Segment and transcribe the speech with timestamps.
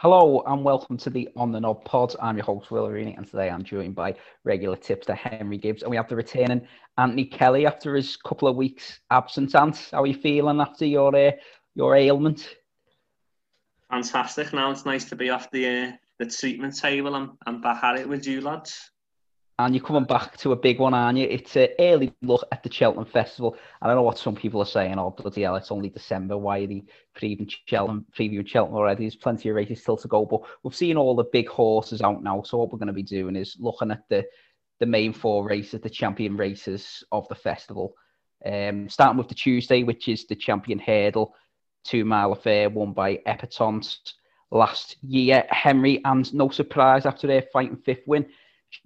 [0.00, 2.14] Hello and welcome to the On the Knob Pod.
[2.20, 5.80] I'm your host, Will Rooney, and today I'm joined by regular tipster Henry Gibbs.
[5.80, 9.54] And we have the returning Anthony Kelly after his couple of weeks absence.
[9.54, 11.30] Ant, how are you feeling after your uh,
[11.74, 12.56] your ailment?
[13.88, 14.52] Fantastic.
[14.52, 17.96] Now it's nice to be off the uh, the treatment table and, and back at
[17.96, 18.90] it with you lads
[19.58, 21.26] and you're coming back to a big one, aren't you?
[21.26, 23.56] It's an early look at the Cheltenham Festival.
[23.80, 24.98] I don't know what some people are saying.
[24.98, 26.36] Oh, bloody hell, it's only December.
[26.36, 26.84] Why are they
[27.16, 29.04] previewing Cheltenham, previewing Cheltenham already?
[29.04, 30.26] There's plenty of races still to go.
[30.26, 32.42] But we've seen all the big horses out now.
[32.42, 34.26] So what we're going to be doing is looking at the,
[34.78, 37.94] the main four races, the champion races of the festival.
[38.44, 41.34] Um, starting with the Tuesday, which is the champion hurdle,
[41.82, 44.12] two mile affair won by Epatante
[44.50, 45.46] last year.
[45.48, 48.26] Henry, and no surprise after their fighting fifth win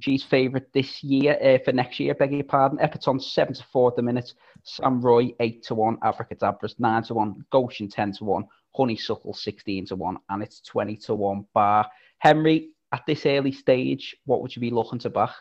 [0.00, 2.14] She's favourite this year uh, for next year.
[2.14, 2.78] Beg your pardon.
[2.78, 4.32] Epatante seven to four at the minute.
[4.62, 5.98] Saint Roi eight to one.
[6.02, 7.44] Abracadabras nine to one.
[7.50, 8.44] Goshen ten to one.
[8.76, 11.46] Honeysuckle sixteen to one, and it's twenty to one.
[11.54, 15.34] Bar Henry at this early stage, what would you be looking to back?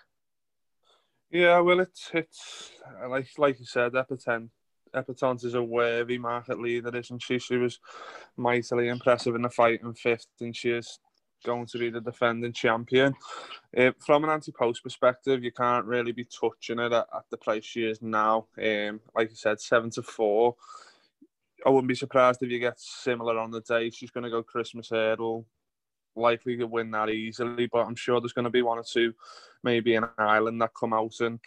[1.31, 2.71] Yeah, well, it's it's
[3.07, 4.49] like like you said, Epatante
[4.95, 7.37] Epatante is a worthy market leader, isn't she?
[7.37, 7.79] She was
[8.35, 10.99] mightily impressive in the fight in fifth, and she is
[11.45, 13.13] going to be the defending champion.
[13.75, 17.65] Uh, from an anti-post perspective, you can't really be touching it at, at the price
[17.65, 18.47] she is now.
[18.61, 20.55] Um, like you said, seven to four.
[21.65, 23.89] I wouldn't be surprised if you get similar on the day.
[23.89, 25.45] She's going to go Christmas hurdle,
[26.15, 29.13] likely to win that easily, but I'm sure there's going to be one or two,
[29.63, 31.39] maybe in Ireland that come out and,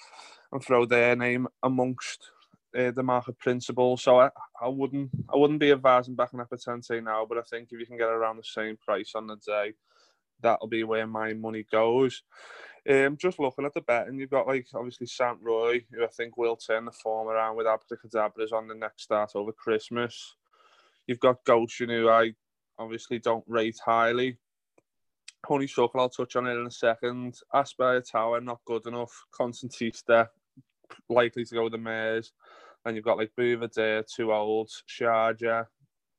[0.52, 2.28] and throw their name amongst
[2.76, 3.96] uh, the market principle.
[3.96, 7.68] So I, I wouldn't I wouldn't be advising backing up Epatante now, but I think
[7.70, 9.74] if you can get around the same price on the day,
[10.40, 12.22] that'll be where my money goes.
[12.88, 16.36] Um, just looking at the betting, you've got like obviously Saint Roi, who I think
[16.36, 20.36] will turn the form around with Abracadabras on the next start over Christmas.
[21.06, 22.32] You've got Goshen, who I
[22.78, 24.38] obviously don't rate highly.
[25.46, 27.36] Honeysuckle, I'll touch on it in a second.
[27.52, 29.12] Aspire Tower, not good enough.
[29.32, 30.28] Concertista,
[31.08, 32.32] likely to go with the mares.
[32.84, 35.66] And you've got like Buveur d'Air, too old, Sharjah.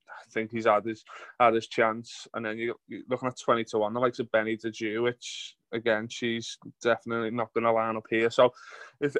[0.09, 1.03] I think he's had his
[1.39, 2.27] had his chance.
[2.33, 5.01] And then you, are looking at 20 to 1, the likes of Benie Des Dieux,
[5.01, 8.29] which again, she's definitely not going to line up here.
[8.29, 8.53] So,
[9.01, 9.15] if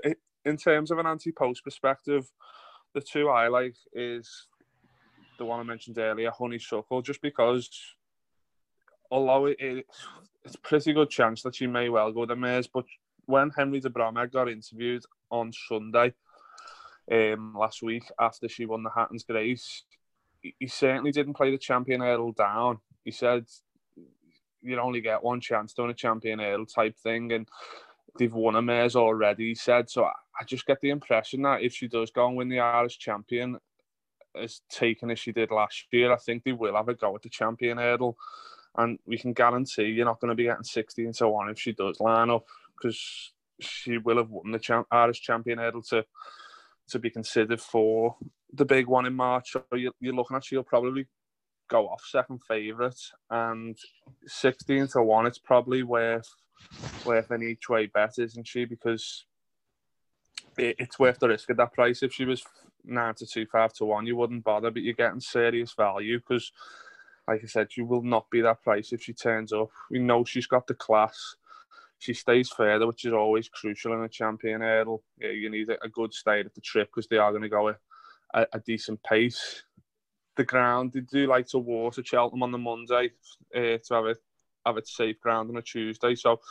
[0.45, 2.25] in terms of an anti post perspective,
[2.93, 4.47] the two I like is
[5.37, 7.69] the one I mentioned earlier, Honeysuckle, just because
[9.11, 9.85] although it, it,
[10.43, 12.85] it's a pretty good chance that she may well go the mares, but
[13.25, 16.13] when Henry de Bromhead got interviewed on Sunday
[17.11, 19.83] um, last week after she won the Hatton's Grace,
[20.41, 22.79] he, certainly didn't play the champion hurdle down.
[23.03, 23.45] He said
[24.61, 27.47] you only get one chance doing a champion hurdle type thing, and
[28.17, 29.49] they've won a mares already.
[29.49, 30.05] He said so.
[30.05, 32.97] I, I just get the impression that if she does go and win the Irish
[32.97, 33.57] champion,
[34.35, 37.21] as taken as she did last year, I think they will have a go at
[37.21, 38.17] the champion hurdle.
[38.75, 41.59] And we can guarantee you're not going to be getting 60 and so on if
[41.59, 42.43] she does line up
[42.75, 46.05] because she will have won the champ- Irish champion hurdle to
[46.89, 48.15] to be considered for
[48.53, 49.51] the big one in March.
[49.51, 51.07] So you're, you're looking at she'll probably
[51.69, 52.99] go off second favourite.
[53.29, 53.77] And
[54.27, 56.29] 16 to 1 it's probably worth
[57.05, 58.65] worth an each way bet isn't she?
[58.65, 59.25] Because
[60.57, 62.03] it, it's worth the risk at that price.
[62.03, 62.43] If she was
[62.85, 66.51] 9 to 2 5 to 1 you wouldn't bother but you're getting serious value because
[67.27, 69.69] like I said she will not be that price if she turns up.
[69.89, 71.35] We know she's got the class
[72.03, 75.03] she stays further, which is always crucial in a champion hurdle.
[75.17, 77.69] Yeah, you need a good stay at the trip because they are going to go
[77.69, 77.79] at
[78.33, 79.63] a, a, decent pace.
[80.35, 83.11] The ground, they do like to water Cheltenham on the Monday
[83.55, 84.17] uh, to have it
[84.65, 86.15] have it safe ground on a Tuesday.
[86.15, 86.41] So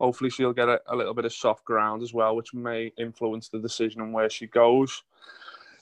[0.00, 3.48] hopefully she'll get a, a, little bit of soft ground as well, which may influence
[3.48, 5.02] the decision on where she goes.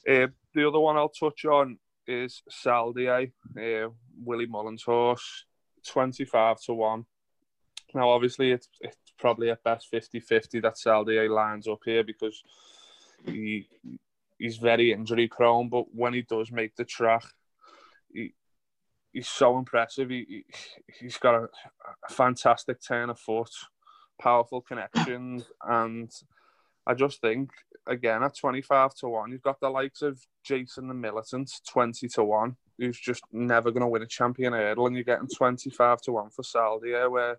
[0.09, 1.78] Uh, the other one I'll touch on
[2.09, 3.89] is Saldier, uh,
[4.25, 5.44] Willie Mullins' horse,
[5.87, 7.04] 25 to 1.
[7.94, 8.69] Now, obviously, it's,
[9.12, 12.42] it's probably at best 50-50 that Saldier lines up here because
[13.26, 13.68] he
[14.38, 17.24] he's very injury prone, but when he does make the track,
[18.12, 18.34] he
[19.12, 20.10] he's so impressive.
[20.10, 20.44] He,
[20.86, 23.50] he has got a, a, fantastic turn of foot,
[24.20, 26.10] powerful connections, and
[26.86, 27.50] I just think
[27.86, 32.08] again at twenty five to one, you've got the likes of Jason the Militant twenty
[32.08, 35.70] to one, who's just never going to win a champion hurdle, and you're getting twenty
[35.70, 37.38] five to one for Saldier, where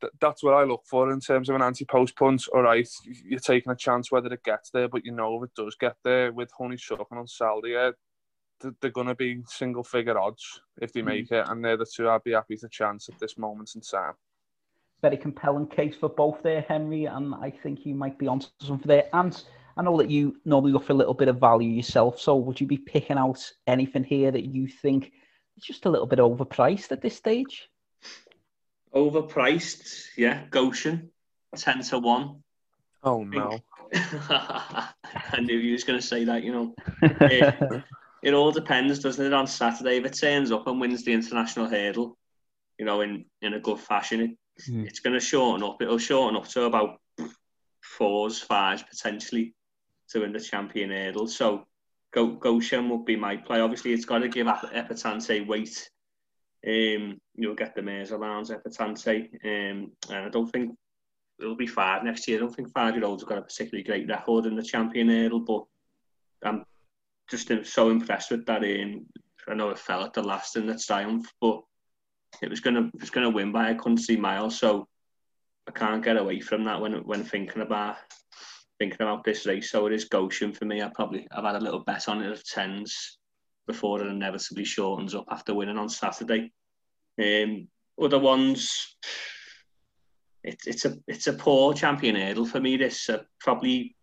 [0.00, 2.48] th- that's what I look for in terms of an anti-post punch.
[2.48, 2.88] All right,
[3.24, 5.96] you're taking a chance whether it gets there, but you know if it does get
[6.04, 7.92] there with Honey Honeysuckle and Saldier,
[8.64, 11.40] uh, they're going to be single-figure odds if they make mm.
[11.40, 14.14] it, and they're the two I'd be happy to chance at this moment in time.
[15.02, 18.86] Very compelling case for both there, Henry, and I think you might be onto something
[18.86, 19.08] there.
[19.14, 19.42] And
[19.78, 22.60] I know that you normally look for a little bit of value yourself, so would
[22.60, 25.12] you be picking out anything here that you think
[25.56, 27.69] it's just a little bit overpriced at this stage.
[28.94, 30.44] Overpriced, yeah.
[30.50, 31.10] Goshen,
[31.56, 32.42] ten to one.
[33.02, 33.60] Oh no!
[33.94, 36.42] I knew you was going to say that.
[36.42, 37.84] You know, it,
[38.22, 39.32] it all depends, doesn't it?
[39.32, 42.16] On Saturday, if it turns up and wins the international hurdle,
[42.78, 44.30] you know, in in a good fashion, it,
[44.68, 44.86] mm.
[44.86, 45.80] it's going to shorten up.
[45.80, 47.00] It'll shorten up to about
[47.80, 49.54] fours, fives potentially
[50.10, 51.28] to win the champion hurdle.
[51.28, 51.66] So
[52.12, 53.60] Go, Goshen would be my play.
[53.60, 55.90] Obviously, it's got to give Epatante weight.
[56.66, 59.30] Um, you'll get the mares around Epatante.
[59.44, 60.76] Um, and I don't think
[61.40, 62.38] it'll be five next year.
[62.38, 65.64] I don't think five-year-olds have got a particularly great record in the champion hurdle, but
[66.44, 66.64] I'm
[67.30, 68.62] just so impressed with that.
[68.62, 69.06] Um,
[69.48, 71.62] I know it fell at the last in the triumph, but
[72.42, 74.50] it was gonna it was gonna win by a country mile.
[74.50, 74.86] So
[75.66, 77.96] I can't get away from that when when thinking about
[78.78, 79.70] thinking about this race.
[79.70, 80.82] So it is Goshen for me.
[80.82, 83.18] I probably I've had a little bet on it of tens
[83.66, 86.52] before it inevitably shortens up after winning on Saturday.
[87.20, 87.68] Um,
[88.00, 88.96] other ones,
[90.42, 92.76] it's it's a it's a poor champion hurdle for me.
[92.76, 93.96] This uh, probably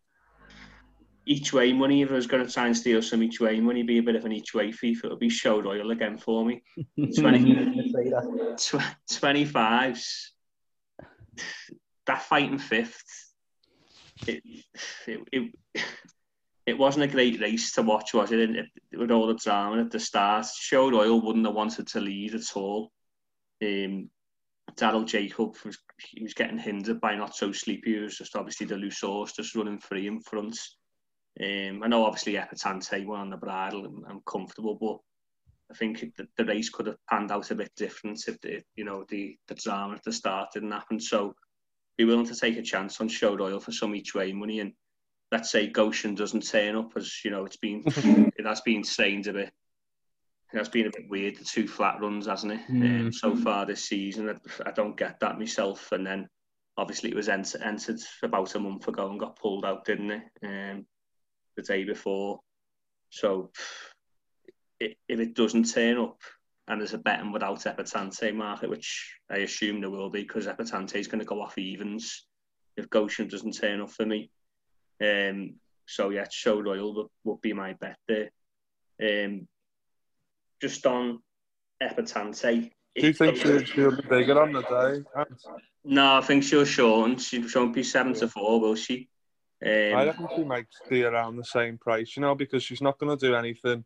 [1.26, 2.02] each way money.
[2.02, 4.16] If I was going to try and steal some each way money, be a bit
[4.16, 5.04] of an each way thief.
[5.04, 6.62] It'll be Sceau Royal again for me.
[6.98, 7.94] 20,
[8.58, 10.30] 25s.
[12.06, 13.28] That fighting fifth
[14.26, 14.44] it,
[15.06, 15.56] it, it,
[16.76, 18.40] wasn't a great race to watch, was it?
[18.40, 18.66] it?
[18.98, 22.56] With all the drama at the start, Sceau Royal wouldn't have wanted to lead at
[22.56, 22.92] all.
[23.64, 24.10] Um,
[24.76, 27.94] Daryl Jacob was he was getting hindered by not so sleepy.
[27.96, 30.58] He was just obviously the loose horse just running free in front.
[31.42, 34.98] Um, I know obviously Epatante won on the bridle and, and comfortable, but
[35.72, 38.84] I think the, the race could have panned out a bit different if the you
[38.84, 41.00] know the the drama at the start didn't happen.
[41.00, 41.34] So
[41.98, 44.74] be willing to take a chance on Sceau Royal for some each way money and
[45.32, 49.28] let's say Goshen doesn't turn up as you know it's been it has been strained
[49.28, 49.52] a bit
[50.54, 52.62] it has been a bit weird the two flat runs hasn't it?
[52.70, 53.00] Mm.
[53.02, 55.92] um, so far this season I, I, don't get that myself.
[55.92, 56.28] And then
[56.78, 60.24] obviously it was ent- entered about a month ago and got pulled out didn't it?
[60.44, 60.86] Um,
[61.56, 62.40] the day before.
[63.10, 63.52] So
[64.80, 66.20] it, if it doesn't turn up
[66.68, 70.96] and there's a betting without Epatante market, which I assume there will be because Epatante
[70.96, 72.26] is going to go off evens.
[72.76, 74.30] If Goshen doesn't turn up for me.
[75.02, 75.56] Um,
[75.86, 78.32] so yeah, Sceau Royal would, would be my bet there.
[79.02, 79.48] Um,
[80.62, 81.20] just on
[81.82, 82.72] Epatante.
[82.96, 85.26] Do you think she'll, she'll be bigger on the day?
[85.84, 87.18] No, I think she'll shorten.
[87.18, 89.10] She won't be seven to four, will she?
[89.64, 92.98] Um, I reckon she might be around the same price, you know, because she's not
[93.00, 93.86] going to do anything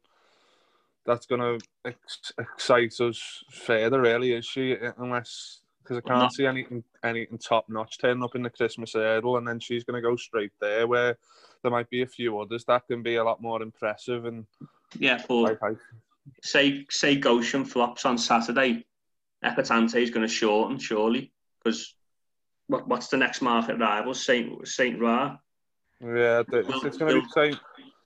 [1.05, 4.75] that's going to ex- excite us further, really, is she?
[4.97, 5.61] Unless
[5.91, 9.47] because I can't see anything anything top notch turning up in the Christmas hurdle, and
[9.47, 10.87] then she's going to go straight there.
[10.87, 11.17] Where
[11.61, 14.25] there might be a few others that can be a lot more impressive.
[14.25, 14.45] And
[14.97, 15.59] yeah, but
[16.41, 18.85] say say Goshen flops on Saturday,
[19.43, 21.93] Epatante is going to shorten surely because
[22.67, 24.13] what, what's the next market rival?
[24.13, 25.35] Saint Saint Roi.
[25.99, 27.59] Yeah, it's, it's going to be Saint.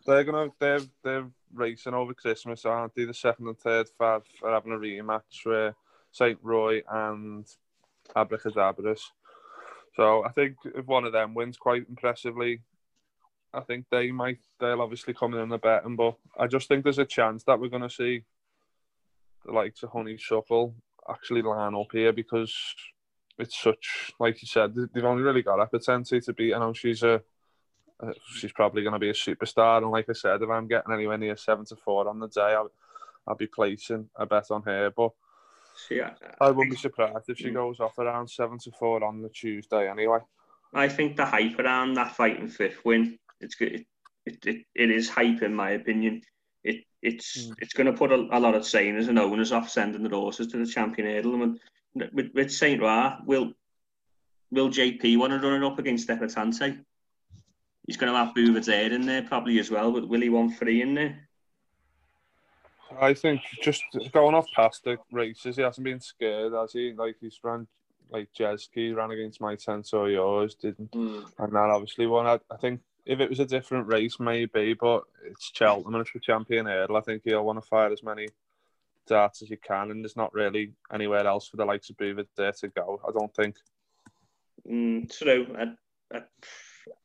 [0.08, 3.06] They're going to they're they're racing over Christmas, aren't they?
[3.06, 5.76] The second and third five are having a rematch where
[6.16, 6.40] St.
[6.42, 7.46] Roi and
[8.16, 9.12] Abracadabras.
[9.96, 12.62] So I think if one of them wins quite impressively,
[13.54, 16.84] I think they might they'll obviously come in on the betting, but I just think
[16.84, 18.24] there's a chance that we're gonna see
[19.46, 20.75] the likes of Honeysuckle
[21.10, 22.53] actually line up here because
[23.38, 26.53] it's such like you said, they've only really got Epatante to beat.
[26.53, 27.22] I know she's a
[28.36, 29.82] she's probably going to be a superstar.
[29.82, 32.41] And like I said, if I'm getting anywhere near seven to four on the day,
[32.41, 32.72] I'll,
[33.27, 34.91] I'll be placing a bet on her.
[34.96, 35.12] But
[35.89, 39.29] yeah, I wouldn't be surprised if she goes off around seven to four on the
[39.29, 40.20] Tuesday anyway.
[40.74, 43.86] I think the hype around that fighting fifth win, it's good.
[44.25, 46.22] It, it, it is hype in my opinion.
[46.63, 47.55] It it's mm.
[47.60, 50.48] it's going to put a, a, lot of trainers and owners off sending the horses
[50.48, 51.44] to the champion hurdle.
[51.44, 51.60] And
[52.13, 53.53] with, with Saint Roi, will
[54.51, 56.84] will JP want to run it up against Epatante?
[57.86, 60.58] he's going to have Buveur d'Air in there probably as well, but will he want
[60.58, 61.25] three in there?
[63.00, 66.94] I think just going off past the races, he hasn't been scared, has he?
[66.94, 67.68] Like he's run
[68.12, 71.25] like Jeski ran against my tent or yours didn't, mm.
[71.39, 72.27] and that obviously won.
[72.27, 76.13] I, I, think if it was a different race, maybe, but it's Cheltenham and it's
[76.13, 76.98] the champion hurdle.
[76.98, 78.27] I think he'll want to fire as many
[79.08, 82.25] darts as he can, and there's not really anywhere else for the likes of Buveur
[82.36, 83.01] d'Air to go.
[83.08, 83.56] I don't think.
[84.70, 85.56] Mm, true.
[85.58, 86.24] I, I,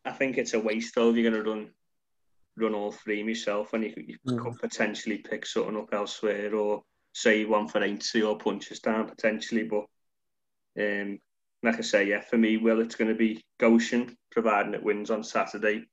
[0.04, 1.70] I think it's a waste though if you're going to run
[2.60, 4.38] run all three myself and you, you mm.
[4.38, 9.64] could potentially pick something up elsewhere or say one for 80 or Punchestown potentially.
[9.64, 9.84] But
[10.78, 11.18] um,
[11.62, 15.10] like I say, yeah, for me, well, it's going to be Goshen, providing it wins
[15.10, 15.84] on Saturday,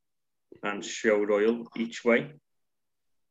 [0.63, 2.31] and Sceau Royal each way.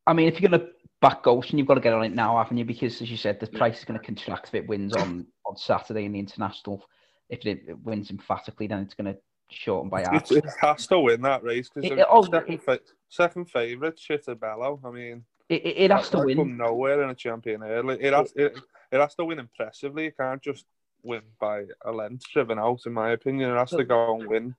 [0.06, 0.68] I mean, if you're going to
[1.00, 2.64] back Goshen, you've got to get on it now, haven't you?
[2.64, 5.56] Because as you said, the price is going to contract if it wins on, on
[5.56, 6.84] Saturday in the international.
[7.28, 9.18] If it wins emphatically, then it's going to
[9.50, 10.30] shorten by half.
[10.30, 14.80] It, it has to win that race because oh, second, fa- second favourite, Chitabello.
[14.84, 16.36] I mean, It, it, it has to win.
[16.36, 17.96] Come nowhere in a champion early.
[18.00, 18.58] It has, it,
[18.92, 20.06] it has to win impressively.
[20.06, 20.66] It can't just
[21.02, 23.50] win by a length driven out, in my opinion.
[23.50, 24.54] It has to go and win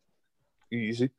[0.72, 1.10] easy.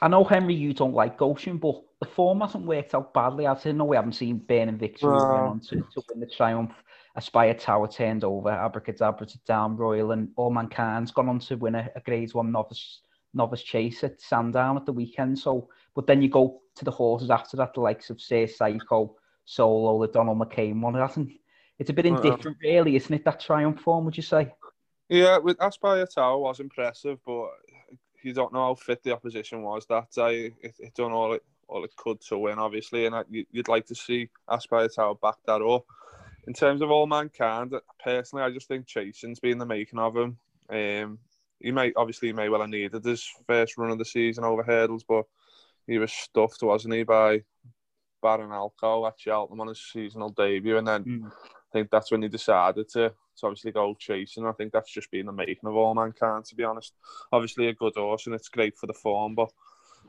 [0.00, 3.46] I know Henry, you don't like Goshen, but the form hasn't worked out badly.
[3.46, 5.16] I no, we haven't seen Burning Victory No.
[5.16, 6.72] win on to, to win the triumph.
[7.18, 11.90] Aspire Tower turned over, Abracadabra to Down Royal, and Allmankind's gone on to win a,
[11.96, 13.00] a Grade One novice
[13.34, 15.36] novice chase at Sandown at the weekend.
[15.36, 19.16] So, but then you go to the horses after that, the likes of Say Psycho,
[19.44, 20.94] Solo, the Donald McCain one.
[20.94, 21.32] It hasn't.
[21.80, 22.16] It's a bit Uh-uh.
[22.16, 23.24] indifferent, really, isn't it?
[23.24, 24.52] That triumph form, would you say?
[25.08, 27.48] Yeah, with Aspire Tower was impressive, but
[28.22, 30.52] you don't know how fit the opposition was that day.
[30.60, 33.86] It, it done all it all it could to win, obviously, and I, you'd like
[33.86, 35.84] to see Aspire Tower back that up.
[36.48, 40.38] In terms of Allmankind, personally, I just think Chasing's been the making of him.
[40.70, 41.18] Um,
[41.60, 44.62] he may obviously he may well have needed his first run of the season over
[44.62, 45.26] hurdles, but
[45.86, 47.42] he was stuffed, wasn't he, by
[48.22, 52.28] Baron Alco at Cheltenham on his seasonal debut, and then I think that's when he
[52.28, 54.46] decided to, to obviously go chasing.
[54.46, 56.94] I think that's just been the making of Allmankind, to be honest.
[57.30, 59.52] Obviously a good horse and it's great for the form, but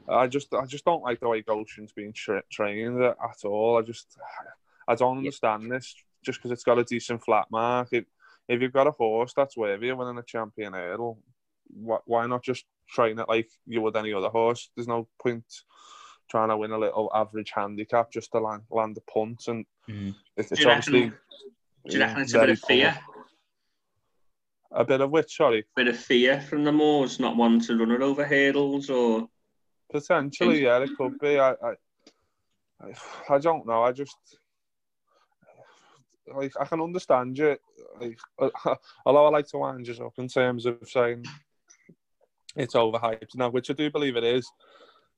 [0.08, 3.78] I just I just don't like the way Goshen's being tra- trained at all.
[3.78, 4.18] I just
[4.88, 7.90] I don't understand this just because it's got a decent flat mark.
[7.92, 8.06] It,
[8.48, 11.20] if you've got a horse that's worthy of winning a champion hurdle,
[11.68, 14.72] why, why not just train it like you would any other horse?
[14.76, 15.46] There's no point
[16.30, 20.14] trying to win a little average handicap just to land, land a punt and mm.
[20.38, 21.12] it's, it's you reckon- obviously
[21.88, 22.98] Do you reckon it's a bit of fear?
[23.06, 23.16] poor.
[24.72, 27.92] A bit of which, sorry, bit of fear from the Moores not wanting to run
[27.92, 29.28] it over hurdles or
[29.92, 31.40] potentially, yeah, it could be.
[31.40, 31.74] I, I,
[32.82, 32.94] I,
[33.36, 33.82] I don't know.
[33.82, 34.16] I just
[36.36, 37.58] like I can understand you.
[38.00, 38.18] Like,
[39.06, 41.26] although I like to wind you up in terms of saying
[42.56, 44.50] it's overhyped now, which I do believe it is.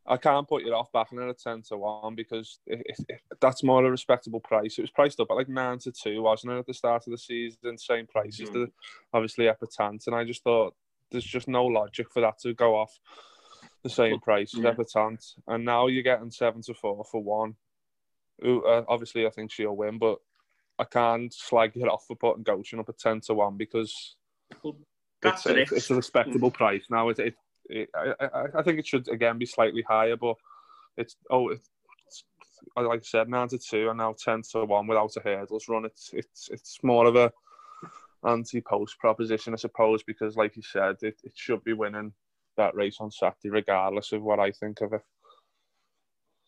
[0.07, 3.21] I can't put you off backing it at ten to one because it, it, it-
[3.39, 4.77] that's more a respectable price.
[4.77, 7.11] It was priced up at like nine to two, wasn't it, at the start of
[7.11, 7.77] the season?
[7.77, 8.53] Same prices Mhm.
[8.53, 8.71] to
[9.13, 10.75] obviously Epatante, and I just thought
[11.11, 12.99] there's just no logic for that to go off
[13.83, 14.73] the same price as Yeah.
[14.73, 17.55] Epatante, and now you're getting seven to four for one.
[18.41, 20.17] Who, uh, obviously, I think she'll win, but
[20.81, 24.15] I can't slag it off for putting Goshen up at ten to one because
[25.21, 25.71] that's it's, a, it.
[25.71, 27.09] it's a respectable price now.
[27.09, 27.35] It, it,
[27.69, 30.35] it, I, I, I think it should again be slightly higher, but
[30.97, 31.69] it's oh, it's,
[32.75, 35.85] like I said, nine to two and now ten to one without a hurdles run.
[35.85, 37.31] It's it's it's more of a
[38.25, 42.13] anti-post proposition, I suppose, because like you said, it, it should be winning
[42.57, 45.01] that race on Saturday, regardless of what I think of it.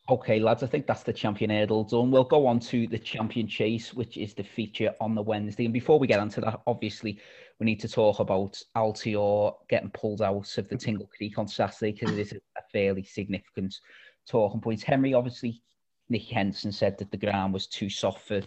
[0.10, 2.12] Okay, lads, I think that's the champion hurdle done.
[2.12, 5.64] We'll go on to the champion chase, which is the feature on the Wednesday.
[5.64, 7.20] And before we get onto that, obviously,
[7.58, 11.94] we need to talk about Altior getting pulled out of the Tingle Creek on Saturday
[11.94, 13.80] because it is a fairly significant
[14.28, 14.84] talking point.
[14.84, 15.62] Henry, obviously,
[16.10, 18.42] Nick Henson said that the ground was too soft for,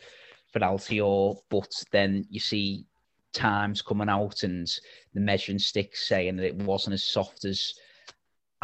[0.53, 2.85] for Altior, but then you see
[3.33, 4.69] times coming out and
[5.15, 7.73] the measuring sticks saying that it wasn't as soft as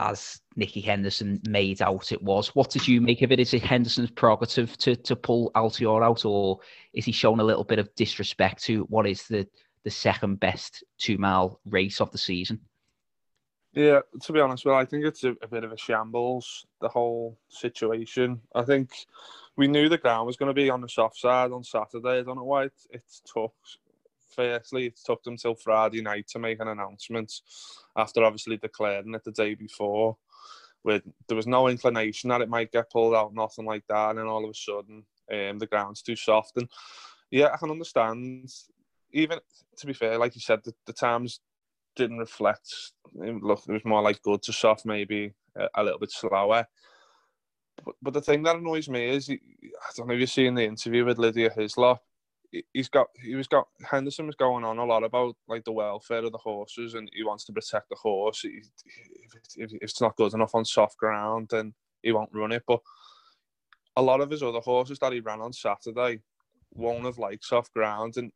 [0.03, 2.55] as Nicky Henderson made out it was.
[2.55, 3.41] What did you make of it?
[3.41, 6.59] Is it Henderson's prerogative to to pull Altior out, or
[6.93, 9.47] is he showing a little bit of disrespect to what is the
[9.85, 12.61] the second best two mile race of the season?
[13.75, 16.89] Yeah, to be honest, well, I think it's a, a bit of a shambles, the
[16.89, 18.41] whole situation.
[18.55, 18.91] I think
[19.57, 22.19] we knew the ground was going to be on the soft side on Saturday.
[22.19, 23.55] I don't know why it, it took,
[24.35, 27.33] firstly, it took them till Friday night to make an announcement
[27.97, 30.17] after obviously declaring it the day before.
[30.85, 34.11] With There was no inclination that it might get pulled out, nothing like that.
[34.11, 36.57] And then all of a sudden, um, the ground's too soft.
[36.57, 36.69] And
[37.31, 38.51] yeah, I can understand.
[39.13, 39.39] Even,
[39.77, 41.41] to be fair, like you said, the, the times
[41.97, 42.73] didn't reflect.
[43.15, 46.67] It looked, it was more like good to soft, maybe a, a little bit slower.
[47.85, 49.37] But, but the thing that annoys me is, I
[49.97, 52.03] don't know if you've seen the interview with Lydia Hislop.
[52.53, 55.73] He- He's got, he was got, Henderson was going on a lot about like the
[55.73, 58.45] welfare of the horses, and he wants to protect the horse.
[58.45, 58.69] If,
[59.57, 62.65] if it's not good enough on soft ground, then he won't run it.
[62.69, 62.81] But
[63.97, 66.21] a lot of his other horses that he ran on Saturday
[66.75, 68.33] won't have liked soft ground, and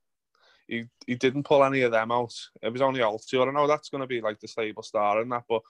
[0.68, 2.34] he, he didn't pull any of them out.
[2.62, 3.48] It was only Altior.
[3.48, 5.62] I know that's going to be like the stable star and that, but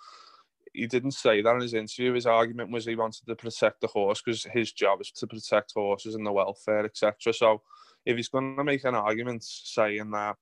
[0.75, 2.15] he didn't say that in his interview.
[2.15, 5.73] His argument was he wanted to protect the horse because his job is to protect
[5.75, 7.33] horses and the welfare, etc.
[7.33, 7.62] So
[8.06, 10.36] if he's going to make an argument saying that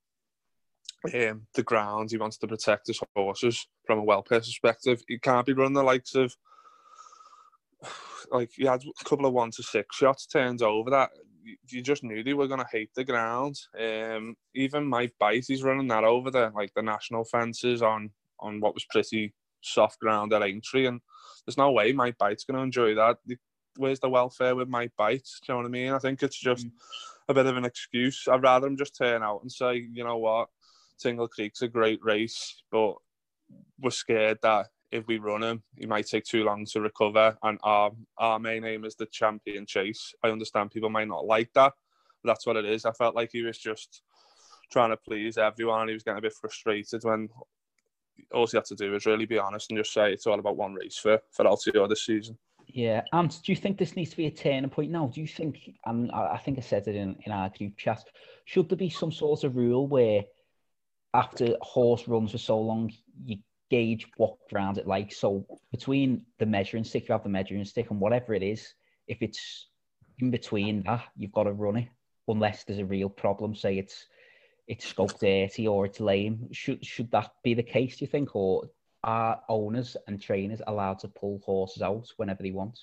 [1.12, 5.47] um, the ground he wants to protect his horses from a welfare perspective, he can't
[5.47, 6.35] be running the likes of
[8.30, 11.11] like he had a couple of one to six shots turned over that
[11.68, 13.56] you just knew they were going to hate the ground.
[13.78, 18.61] Um, even my bite, he's running that over the like the national fences on on
[18.61, 21.00] what was pretty soft ground at Aintree, and
[21.47, 23.18] there's no way my bite's going to enjoy that.
[23.76, 25.25] Where's the welfare with my bite?
[25.25, 25.92] Do you know what I mean?
[25.92, 26.73] I think it's just mm.
[27.28, 28.26] A bit of an excuse.
[28.31, 30.49] I'd rather him just turn out and say, you know what,
[30.99, 32.95] Tingle Creek's a great race, but
[33.81, 37.37] we're scared that if we run him, he might take too long to recover.
[37.43, 40.14] And our our main aim is the champion chase.
[40.23, 41.73] I understand people might not like that,
[42.23, 42.85] but that's what it is.
[42.85, 44.02] I felt like he was just
[44.71, 45.88] trying to please everyone.
[45.88, 47.28] He was getting a bit frustrated when
[48.33, 50.57] all he had to do was really be honest and just say it's all about
[50.57, 52.38] one race for for Altior this season.
[52.66, 55.11] Yeah, and do you think this needs to be a turning point now?
[55.12, 58.02] Do you think, and I think I said it in, in our group chat,
[58.44, 60.23] should there be some sort of rule where
[61.14, 62.92] after horse runs for so long,
[63.25, 63.38] you
[63.71, 65.12] gauge what ground it like.
[65.12, 68.75] So between the measuring stick, you have the measuring stick, and whatever it is,
[69.06, 69.68] if it's
[70.18, 71.88] in between that, you've got to run it,
[72.28, 73.54] unless there's a real problem.
[73.54, 74.06] Say it's
[74.66, 76.49] it's scope dirty or it's lame.
[76.52, 77.97] Should should that be the case?
[77.97, 78.64] Do you think, or
[79.05, 82.81] are owners and trainers allowed to pull horses out whenever they want?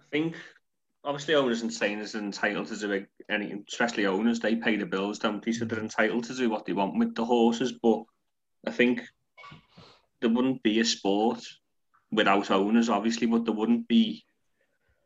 [0.00, 0.34] I think
[1.04, 4.40] obviously owners and trainers are entitled to do any, especially owners.
[4.40, 5.52] They pay the bills, don't they?
[5.52, 7.72] So they're entitled to do what they want with the horses.
[7.82, 8.02] But
[8.66, 9.02] I think
[10.20, 11.44] there wouldn't be a sport
[12.10, 14.24] without owners, obviously, but there wouldn't be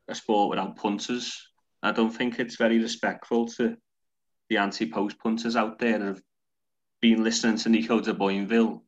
[0.08, 1.50] a sport without punters.
[1.82, 3.76] I don't think it's very respectful to
[4.48, 6.22] the anti-post punters out there that have
[7.00, 8.82] been listening to Nico de Boinville,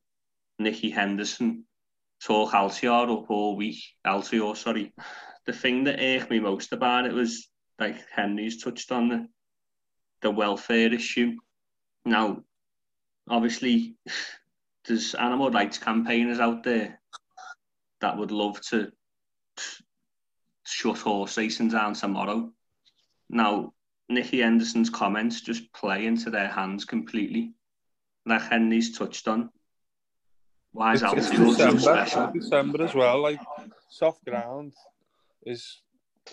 [0.59, 1.63] Nicky Henderson,
[2.21, 4.93] talk Altior up all week, Altior, sorry.
[5.45, 7.47] The thing that irked me most about it was,
[7.79, 9.27] like Henry's touched on, the,
[10.21, 11.37] the welfare issue.
[12.05, 12.43] Now,
[13.29, 13.95] obviously,
[14.85, 16.99] there's animal rights campaigners out there
[18.01, 18.91] that would love to
[20.65, 22.51] shut horse racing down tomorrow.
[23.29, 23.73] Now,
[24.09, 27.53] Nicky Henderson's comments just play into their hands completely.
[28.25, 29.49] Like Henry's touched on.
[30.71, 32.31] Why is it's, so special?
[32.33, 33.21] December as well.
[33.21, 33.39] Like
[33.89, 34.73] soft ground
[35.45, 35.81] is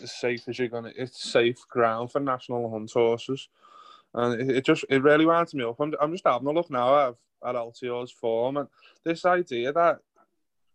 [0.02, 0.92] as safe as you're gonna.
[0.96, 3.48] It's safe ground for national hunt horses,
[4.14, 5.80] and it, it just it really winds me up.
[5.80, 7.14] I'm, I'm just having a look now at,
[7.46, 8.68] at Altior's form, and
[9.04, 9.98] this idea that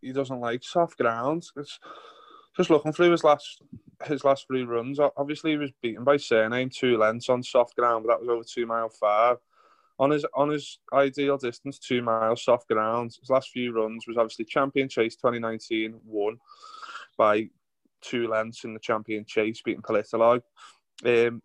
[0.01, 1.45] he doesn't like soft ground.
[1.55, 1.79] It's
[2.57, 3.61] just looking through his last
[4.05, 4.99] his last three runs.
[4.99, 8.43] Obviously, he was beaten by Cyrname two lengths on soft ground, but that was over
[8.43, 9.37] two mile five.
[10.01, 13.15] On his on his ideal distance, two miles soft ground.
[13.19, 16.39] His last few runs was obviously Champion Chase 2019, won
[17.19, 17.49] by
[18.01, 20.41] two lengths in the Champion Chase, beating Politologue.
[21.05, 21.43] Um,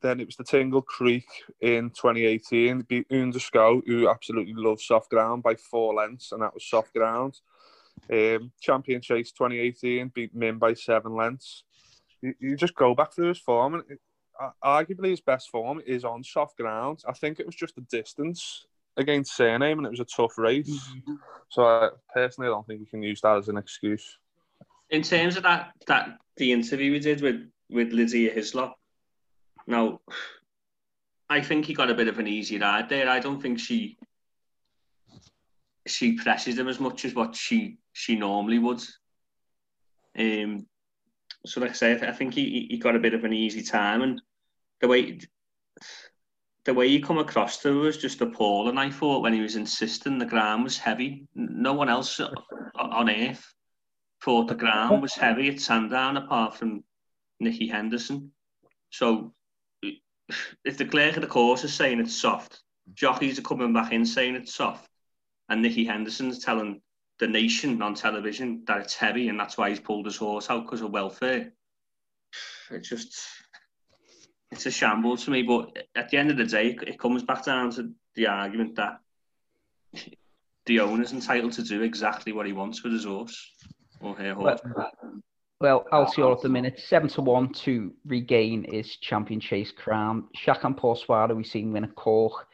[0.00, 1.26] then it was the Tingle Creek
[1.60, 6.40] in 2018, beat Un de Sceaux, who absolutely loves soft ground by four lengths, and
[6.40, 7.38] that was soft ground.
[8.10, 11.64] Um, Champion Chase 2018 beat Min by seven lengths.
[12.22, 14.00] You, you just go back through his form, and it,
[14.64, 17.02] arguably his best form is on soft ground.
[17.06, 20.68] I think it was just the distance against Cyrname, and it was a tough race.
[20.68, 21.14] Mm-hmm.
[21.48, 24.18] So I personally don't think you can use that as an excuse.
[24.90, 28.76] In terms of that, that the interview we did with with Lydia Hislop,
[29.66, 30.00] now
[31.28, 33.08] I think he got a bit of an easy ride there.
[33.08, 33.98] I don't think she
[35.86, 38.82] she presses him as much as what she she normally would.
[40.18, 40.66] Um,
[41.46, 44.02] so like I say, I think he, he got a bit of an easy time,
[44.02, 44.20] and
[44.80, 45.18] the way
[46.64, 48.76] the way he come across to was just appalling.
[48.76, 51.26] I thought when he was insisting the ground was heavy.
[51.34, 52.20] No one else
[52.74, 53.54] on earth
[54.22, 56.84] thought the ground was heavy at Sandown apart from
[57.40, 58.32] Nicky Henderson.
[58.90, 59.32] So
[60.64, 62.60] if the clerk of the course is saying it's soft,
[62.92, 64.88] jockeys are coming back in saying it's soft,
[65.48, 66.82] and Nicky Henderson's telling
[67.18, 70.64] the nation on television that it's heavy and that's why he's pulled his horse out
[70.64, 71.52] because of welfare.
[72.70, 73.18] It's just,
[74.50, 75.42] it's a shambles to me.
[75.42, 79.00] But at the end of the day, it comes back down to the argument that
[80.66, 83.50] the owner's entitled to do exactly what he wants with his horse
[84.00, 84.60] or her horse.
[84.64, 84.90] Well,
[85.60, 90.28] well Altior at the minute, 7 to 1 to regain his champion chase crown.
[90.36, 92.46] Chacun Pour Soi, we've seen win a Cork,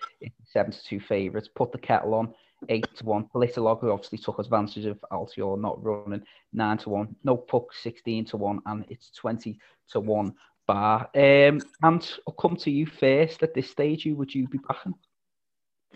[0.44, 1.48] 7 to 2 favourites.
[1.54, 2.35] Put the kettle on
[2.68, 3.28] eight to one.
[3.35, 7.14] Politologue, who obviously took advantage of Altior not running, nine to one.
[7.24, 9.59] No puck, sixteen to one, and it's twenty
[9.90, 10.35] to one
[10.66, 11.09] bar.
[11.14, 13.42] Um, and I'll come to you first.
[13.42, 14.94] At this stage, who would you be backing?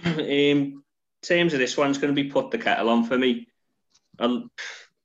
[0.05, 0.85] Um,
[1.23, 3.49] terms of this one's going to be put the kettle on for me.
[4.19, 4.51] I'm,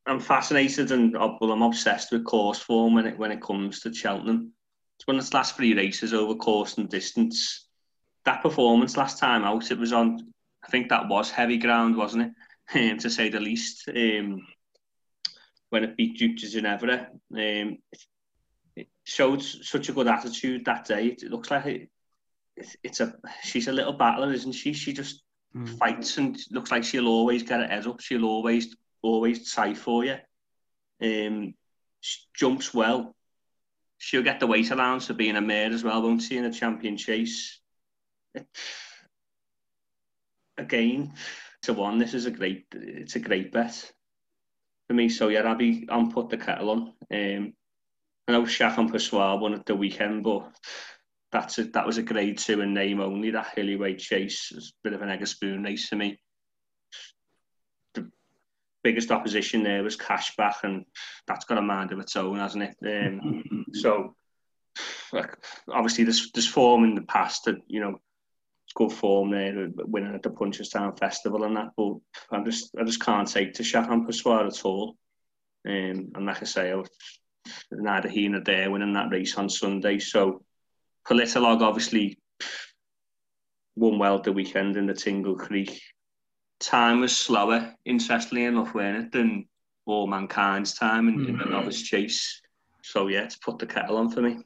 [0.05, 3.81] I'm fascinated and uh, well, I'm obsessed with course form when it when it comes
[3.81, 4.51] to Cheltenham.
[4.97, 7.67] It's one of the last three races over course and distance.
[8.23, 12.23] That performance last time out, it was on I think that was heavy ground, wasn't
[12.23, 12.31] it?
[12.73, 13.87] Um, to say the least.
[13.89, 14.41] Um,
[15.69, 17.07] when it beat Duc Des Genievres.
[17.33, 17.77] Um,
[19.05, 21.07] showed such a good attitude that day.
[21.07, 21.89] It, looks like it,
[22.57, 23.13] it, it's a
[23.43, 24.73] she's a little battler, isn't she?
[24.73, 25.23] She just
[25.55, 25.77] mm.
[25.77, 28.01] fights and looks like she'll always get her head up.
[28.01, 30.17] She'll always always try for you.
[31.01, 31.53] Um,
[32.01, 33.15] she jumps well.
[33.97, 36.51] She'll get the weight allowance for being a mare as well, won't she, in a
[36.51, 37.59] champion chase?
[40.57, 41.13] Again,
[41.63, 43.91] to one, this is a great, it's a great bet
[44.87, 45.09] for me.
[45.09, 46.93] So yeah, I'll be on put the kettle on.
[47.11, 47.53] Um,
[48.27, 50.51] I know Shaq and won at the weekend, but
[51.31, 53.31] that's a, that was a grade two in name only.
[53.31, 56.19] That Hilly Way chase was a bit of an egg spoon race to me.
[57.93, 58.09] The
[58.83, 60.85] biggest opposition there was Cashback, and
[61.27, 62.75] that's got a mind of its own, hasn't it?
[62.83, 64.15] Um, so,
[65.13, 65.37] like,
[65.71, 67.99] obviously, this there's form in the past that you know
[68.75, 71.71] good form there, winning at the Punchestown Festival and that.
[71.77, 71.95] But
[72.31, 74.97] I just I just can't take to Chacun Pour Soi at all.
[75.67, 76.89] Um, and like I say, I was,
[77.71, 79.99] neither he nor there winning that race on Sunday.
[79.99, 80.43] So
[81.07, 82.17] Politologue obviously
[83.75, 85.81] won well the weekend in the Tingle Creek.
[86.59, 89.47] Time was slower, interestingly enough, weren't it, than
[89.87, 91.29] Allmankind's time in, mm.
[91.29, 92.41] in the novice chase.
[92.81, 94.37] So yeah, to put the kettle on for me.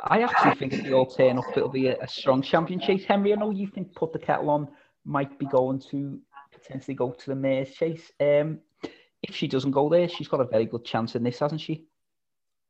[0.00, 3.04] I actually think if they all turn up, it'll be a, a strong champion chase.
[3.04, 4.68] Henry, I know you think put the kettle on
[5.04, 6.20] might be going to
[6.52, 8.10] potentially go to the mare's chase.
[8.20, 8.60] Um,
[9.22, 11.86] if she doesn't go there, she's got a very good chance in this, hasn't she?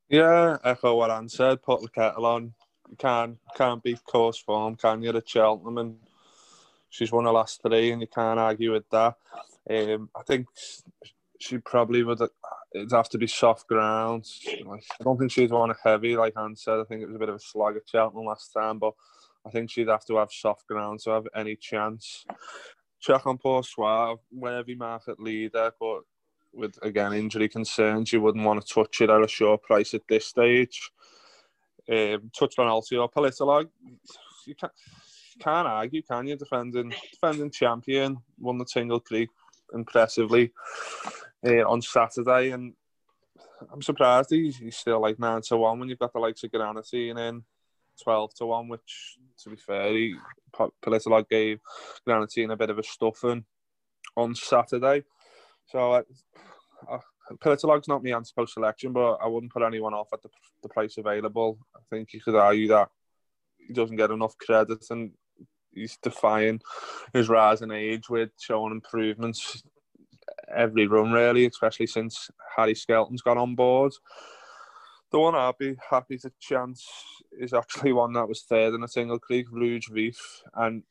[0.09, 1.63] Yeah, echo what Ant said.
[1.63, 2.55] Put the kettle on.
[2.89, 5.11] You can't can't beat course form, can you?
[5.11, 5.97] At Cheltenham, and
[6.91, 9.17] she's won the last three, and you can't argue with that.
[9.69, 10.47] Um, I think
[11.41, 12.21] she probably would
[12.75, 14.27] it'd have to be soft ground.
[14.65, 16.79] Like, I don't think she'd want a heavy, like Ant said.
[16.79, 18.93] I think it was a bit of a slog at Cheltenham last time, but
[19.45, 22.25] I think she'd have to have soft ground to have any chance.
[23.05, 26.01] Chacun Pour Soi, worthy market leader, but
[26.57, 30.03] with again injury concerns, you wouldn't want to touch it at a short price at
[30.09, 30.91] this stage.
[31.89, 33.69] Um, touched on Altior Politologue,
[34.47, 34.73] you can't,
[35.39, 36.37] can't argue, can you?
[36.37, 39.29] Defending defending champion, won the Tingle Creek
[39.73, 40.53] impressively
[41.47, 42.75] uh, on Saturday, and
[43.73, 46.51] I'm surprised he's, he's still like nine to one when you've got the likes of
[46.51, 47.45] Greaneteen and then
[48.03, 50.17] twelve to one, which to be fair, he
[50.85, 51.61] Politologue gave
[52.05, 53.45] Greaneteen a bit of a stuffing
[54.17, 55.05] on Saturday.
[55.67, 56.03] So uh,
[56.91, 56.99] uh,
[57.41, 60.29] Politologue's not me anti-post selection, but I wouldn't put anyone off at the,
[60.63, 61.59] the price available.
[61.75, 62.89] I think you could argue that
[63.59, 65.11] he doesn't get enough credit and
[65.73, 66.61] he's defying
[67.13, 69.63] his rising age with showing improvements
[70.55, 73.93] every run really, especially since Harry Skelton's got on board.
[75.13, 76.85] The one I'd be happy to chance
[77.39, 80.43] is actually one that was third in a Tingle Creek, Rouge Vif.
[80.55, 80.83] and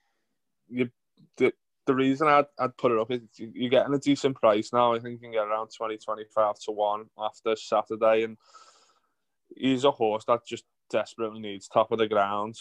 [0.69, 0.89] you,
[1.37, 1.51] the,
[1.85, 4.93] the reason I'd, I'd put it up is you're getting a decent price now.
[4.93, 8.37] I think you can get around 20, 25 to 1 after Saturday, and
[9.55, 12.55] he's a horse that just desperately needs top of the ground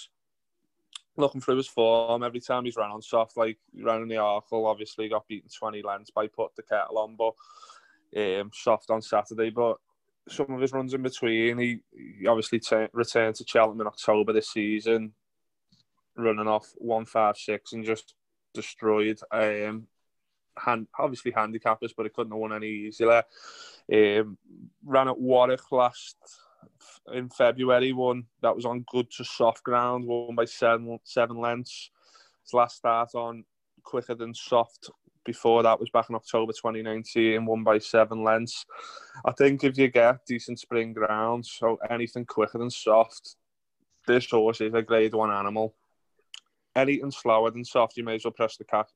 [1.16, 4.68] looking through his form every time he's run on soft, like ran in the Arkle,
[4.68, 7.34] obviously got beaten 20 lengths by put the kettle on, but
[8.20, 9.50] um, soft on Saturday.
[9.50, 9.76] But
[10.28, 14.32] some of his runs in between, he, he obviously t- returned to Cheltenham in October
[14.32, 15.12] this season,
[16.16, 18.14] running off 156 and just
[18.54, 19.20] destroyed.
[19.30, 19.86] Um,
[20.56, 23.22] hand, obviously handicappers, but he couldn't have won any easier.
[23.92, 24.38] Um,
[24.84, 26.16] ran at Warwick last
[27.12, 27.92] in February.
[27.92, 31.90] One that was on good to soft ground, won by seven seven lengths.
[32.42, 33.44] His last start on
[33.82, 34.90] quicker than soft.
[35.24, 38.66] Before that was back in October 2019, won by seven lengths.
[39.24, 43.36] I think if you get decent spring ground, so anything quicker than soft,
[44.06, 45.74] this horse is a grade one animal.
[46.76, 48.88] Anything slower than soft, you may as well press the cash,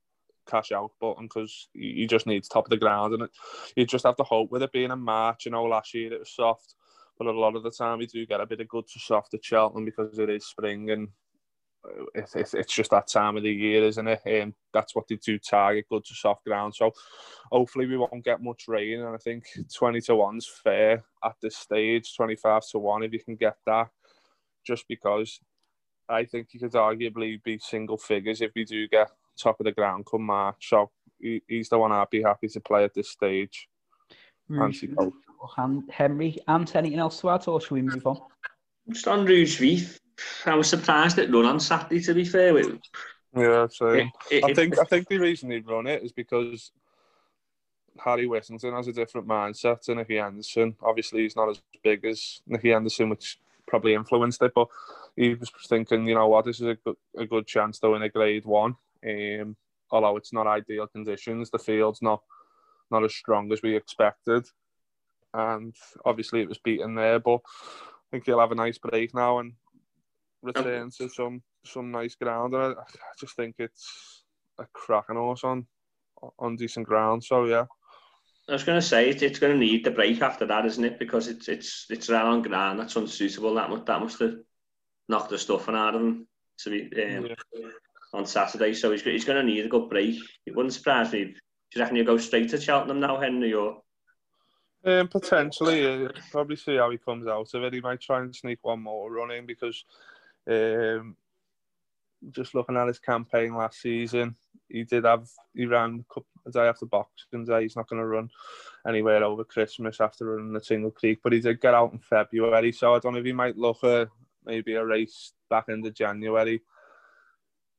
[0.49, 3.31] cash out button because you just need top of the ground and it,
[3.77, 5.45] you just have to hope with it being a March.
[5.45, 6.75] You know, last year it was soft
[7.19, 9.35] but a lot of the time we do get a bit of good to soft
[9.35, 11.09] at Cheltenham because it is spring and
[11.85, 14.23] uh, it, it, it's just that time of the year, isn't it?
[14.25, 16.75] And that's what they do target, good to soft ground.
[16.75, 16.93] So
[17.51, 19.01] hopefully we won't get much rain.
[19.01, 23.21] And I think 20 to 1's fair at this stage, 25 to 1 if you
[23.21, 23.89] can get that,
[24.65, 25.41] just because
[26.09, 29.73] I think he could arguably be single figures if we do get top of the
[29.73, 30.69] ground come March.
[30.71, 30.91] So
[31.21, 33.69] he, he's the one I'd be happy to play at this stage.
[34.49, 34.85] Rouge,
[35.91, 38.21] Henry, and anything else to add, or should we move on?
[38.89, 40.01] Just on Rouge Vif,
[40.47, 42.01] I was surprised it run on Saturday.
[42.01, 42.81] To be fair, with
[43.37, 46.73] yeah, so it, it, I think I think the reason he run it is because
[47.99, 50.75] Harry Whittington has a different mindset to Nicky Henderson.
[50.83, 54.53] Obviously, he's not as big as Nicky Henderson, which probably influenced it.
[54.55, 54.69] But
[55.19, 58.03] he was thinking, you know what, this is a good, a good chance to win
[58.03, 58.77] a Grade One.
[59.05, 59.57] Um,
[59.91, 62.21] although it's not ideal conditions, the field's not
[62.91, 64.45] not as strong as we expected.
[65.35, 67.19] and obviously it was beaten there.
[67.19, 69.53] But I think he'll have a nice break now and
[70.43, 72.55] return to some some nice ground.
[72.55, 74.25] And I, I just think it's
[74.59, 75.67] a cracking horse on
[76.39, 77.25] on decent ground.
[77.25, 77.67] So yeah.
[78.49, 80.85] I was going to say it, it's going to need the break after that, isn't
[80.85, 80.99] it?
[80.99, 83.55] Because it's it's it's around on ground that's unsuitable.
[83.55, 84.37] That must that must have
[85.09, 86.27] knocked the stuff out of him
[86.59, 87.69] to be um, yeah.
[88.13, 88.75] on Saturday.
[88.75, 90.17] So he's he's going to need a good break.
[90.47, 91.25] It wouldn't surprise me.
[91.25, 91.35] Do
[91.75, 93.53] you reckon you go straight to Cheltenham now, Henry?
[93.53, 93.83] Or
[94.85, 97.75] um, potentially, uh, probably see how he comes out of it.
[97.75, 99.85] He might try and sneak one more run in because
[100.49, 101.17] um,
[102.31, 104.35] just looking at his campaign last season,
[104.69, 107.63] he did have he ran a, couple, a day after Boxing Day.
[107.63, 108.31] He's not going to run
[108.87, 112.73] anywhere over Christmas after running the Tingle Creek, but he did get out in February.
[112.73, 114.09] So I don't know if he might look at
[114.49, 116.63] maybe a race back into January.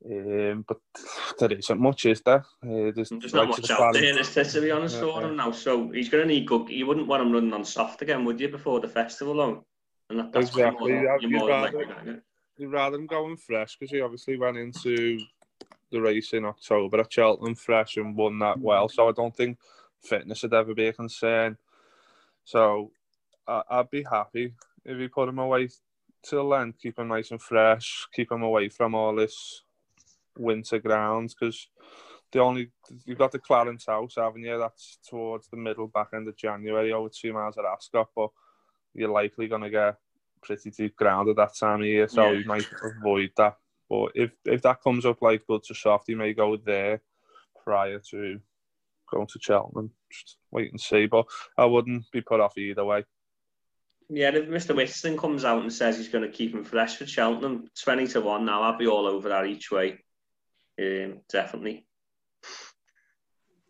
[0.05, 0.77] Um, but
[1.37, 2.45] there isn't much, is there?
[2.63, 5.35] Uh, there's, there's not much out there, is there, to be honest, yeah, for him
[5.35, 5.51] now.
[5.51, 6.69] So he's going to need good.
[6.69, 9.33] You wouldn't want him running on soft again, would you, before the festival?
[9.33, 9.65] Though?
[10.09, 10.93] And that, that's exactly.
[10.93, 12.23] More, you'd, you'd, rather,
[12.57, 15.19] you'd rather him going fresh because he obviously went into
[15.91, 18.87] the race in October at Cheltenham fresh and won that well.
[18.87, 19.57] So I don't think
[20.01, 21.57] fitness would ever be a concern.
[22.45, 22.91] So
[23.47, 24.53] I, would be happy
[24.85, 25.69] if he put him away
[26.23, 29.63] till then, keep them nice and fresh, keep them away from all this
[30.37, 31.67] winter grounds because
[32.31, 32.71] the only
[33.05, 34.57] you've got the Clarence House, haven't you?
[34.57, 38.29] That's towards the middle back end of January, over two miles at Ascot, but
[38.93, 39.97] you're likely going to get
[40.41, 42.39] pretty deep ground at that time of year, so yeah.
[42.39, 43.57] you might avoid that.
[43.89, 47.01] But if if that comes up like good to soft, you may go there
[47.63, 48.39] prior to
[49.11, 49.91] going to Cheltenham.
[50.11, 51.07] Just wait and see.
[51.07, 51.25] But
[51.57, 53.05] I wouldn't be put off either way.
[54.09, 54.75] Yeah, if Mr.
[54.75, 58.21] Whitson comes out and says he's going to keep him fresh for Cheltenham, 20 to
[58.21, 59.99] 1 now, I'll be all over that each way.
[60.79, 61.85] Um, definitely.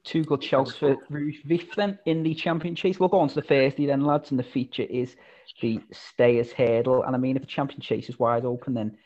[0.06, 0.95] Two good shouts for
[1.75, 2.99] then in the champion chase.
[2.99, 5.15] We'll go on to the Thursday then, lads, and the feature is
[5.62, 7.04] the Stayers Hurdle.
[7.04, 8.97] And I mean, if the champion chase is wide open, then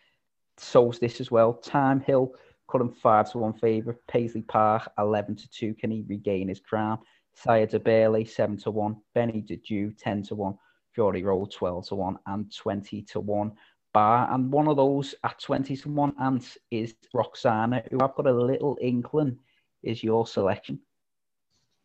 [0.57, 1.53] so's this as well.
[1.53, 2.33] Thyme Hill,
[2.67, 3.99] current 5 to 1 favourite.
[4.07, 5.73] Paisley Park, 11 to 2.
[5.73, 6.99] Can he regain his crown?
[7.33, 8.95] Sire Du Berlais, 7 to 1.
[9.15, 10.57] Benie Des Dieux, 10 to 1.
[10.93, 13.51] Fury Road 12 to 1 and 20 to 1
[13.93, 14.31] bar.
[14.31, 18.33] And one of those at 20 to 1 Ant's is Roksana, who I've got a
[18.33, 19.39] little inkling
[19.81, 20.79] is your selection.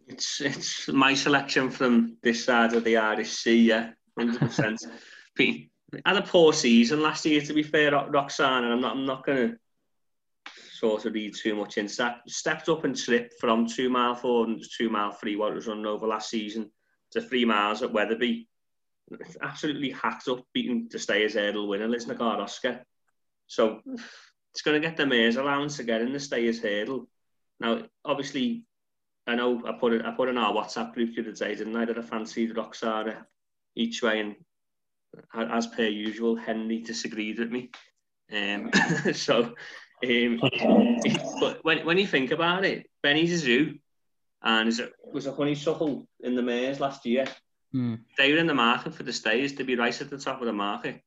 [0.07, 4.79] It's it's my selection from this side of the Irish Sea, yeah, 100%.
[6.07, 9.51] had a poor season last year, to be fair, Roksana, I'm not, I'm not going
[9.51, 9.57] to
[10.79, 12.21] sort of read too much into that.
[12.27, 15.67] Stepped up and tripped from two mile four and two mile three, what it was
[15.67, 16.71] running over last season,
[17.11, 18.49] to three miles at Wetherby
[19.43, 22.85] absolutely hacked up beating the Stayers hurdle winner, Lisnagar Oscar.
[23.47, 23.81] So
[24.53, 27.09] it's going to get the mare's allowance to get in the Stayers hurdle.
[27.61, 28.65] Now, obviously,
[29.27, 31.77] I know I put it I put in our WhatsApp group the other day, didn't
[31.77, 33.25] I, that I fancied Roksana
[33.75, 34.37] each way, and
[35.35, 37.71] as per usual, Henry disagreed with me.
[38.33, 38.71] Um,
[39.13, 39.55] so,
[40.05, 40.41] um,
[41.41, 43.79] but when, when you think about it, Benny Zoo
[44.43, 47.27] and it was a honeysuckle in the mares last year.
[47.75, 48.01] Mm.
[48.17, 50.47] They were in the market for the stays to be right at the top of
[50.47, 51.01] the market.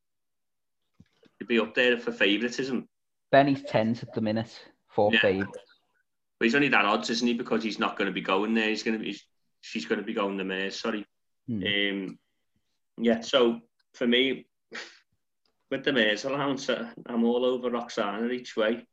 [1.40, 2.88] To be up there for favouritism.
[3.32, 4.54] Benny's tens at the minute
[4.88, 5.44] for yeah.
[5.44, 7.34] But he's only that odds, isn't he?
[7.34, 8.70] Because he's not going to be going there.
[8.70, 9.20] He's going to be.
[9.62, 10.80] She's going to be going the mares.
[10.80, 11.06] Sorry.
[11.50, 12.08] Mm.
[12.08, 12.20] Um,
[12.98, 13.22] yeah.
[13.22, 13.62] So
[13.94, 14.48] for me,
[15.70, 18.86] with the mares allowance, uh, I'm all over Roksana each way.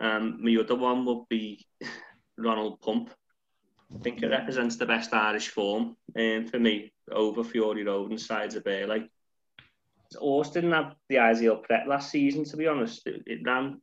[0.00, 1.66] Um, my other one would be
[2.38, 3.10] Ronald Pump.
[3.94, 8.20] I think it represents the best Irish form um, for me over Fury Road and
[8.20, 9.08] Sire Du Berlais.
[10.16, 13.06] Horse didn't have the ideal prep last season, to be honest.
[13.06, 13.80] It, it ran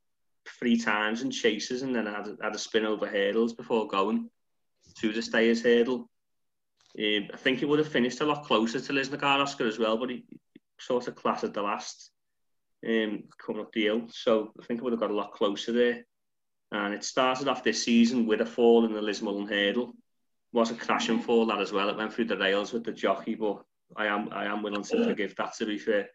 [0.60, 4.30] three times in chases and then had, had a spin over hurdles before going
[5.00, 6.10] to the Stayers hurdle.
[6.98, 9.98] Um, I think it would have finished a lot closer to Lisnagar Oscar as well,
[9.98, 10.40] but he, he
[10.80, 12.12] sort of clattered the last
[12.88, 14.04] um, coming up the hill.
[14.10, 16.06] So I think it would have got a lot closer there.
[16.76, 19.94] And it started off this season with a fall in the Lismullen hurdle.
[20.52, 21.90] Was a crashing fall that as well.
[21.90, 23.64] It went through the rails with the jockey, but
[23.96, 26.10] I am I am willing to forgive that to be fair.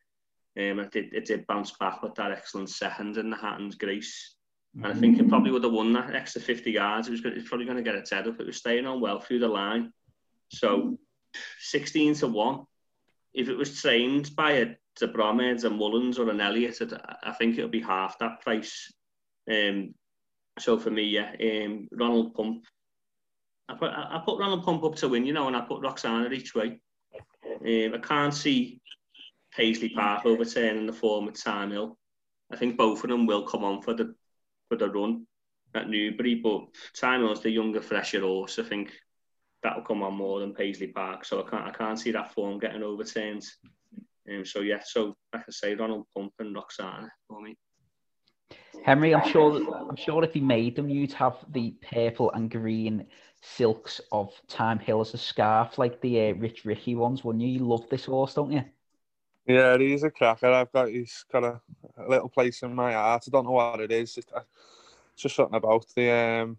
[0.58, 4.34] Um, it did it did bounce back with that excellent second in the Hatton's Grace.
[4.74, 7.08] And I think it probably would have won that extra 50 yards.
[7.08, 8.40] It was, it's probably going to get its head up.
[8.40, 9.92] It was staying on well through the line.
[10.48, 10.96] So
[11.58, 12.60] 16 to 1.
[13.34, 16.80] If it was trained by a De Bromheads, a Mullins, or an Elliott,
[17.22, 18.92] I think it would be half that price.
[19.50, 19.94] Um,
[20.58, 22.64] so for me, yeah, um, Ronald Pump.
[23.68, 26.32] I put I put Ronald Pump up to win, you know, and I put Roksana
[26.32, 26.80] each way.
[27.44, 28.80] Um, I can't see
[29.54, 31.96] Paisley Park overturning the form at Thyme Hill.
[32.52, 34.14] I think both of them will come on for the
[34.68, 35.26] for the run
[35.74, 38.58] at Newbury, but Thyme Hill's the younger, fresher horse.
[38.58, 38.92] I think
[39.62, 41.24] that'll come on more than Paisley Park.
[41.24, 43.44] So I can't I can't see that form getting overturned.
[44.30, 47.56] Um, so yeah, so like I say, Ronald Pump and Roksana for me.
[48.84, 49.56] Henry, I'm sure
[49.88, 53.06] I'm sure if he made them, you'd have the purple and green
[53.42, 57.50] silks of Thyme Hill as a scarf, like the uh, Rich Ricci ones, wouldn't you?
[57.50, 58.64] You love this horse, don't you?
[59.46, 60.50] Yeah, he's a cracker.
[60.50, 61.60] I've got he's got a,
[61.96, 63.24] a little place in my heart.
[63.26, 64.16] I don't know what it is.
[64.16, 64.26] It's,
[65.16, 66.56] just something about the um,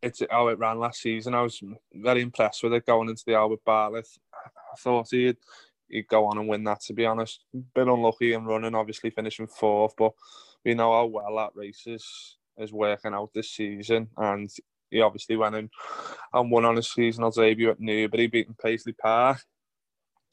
[0.00, 1.34] it's how it ran last season.
[1.34, 4.08] I was very impressed with it going into the Albert Bartlett.
[4.32, 5.36] I thought he'd
[5.88, 6.80] he'd go on and win that.
[6.82, 10.12] To be honest, been unlucky in running, obviously finishing fourth, but
[10.64, 14.50] we know how well that race is is working out this season, and
[14.90, 15.70] he obviously went in
[16.32, 19.40] and won on his seasonal debut at Newbury, beating Paisley Park.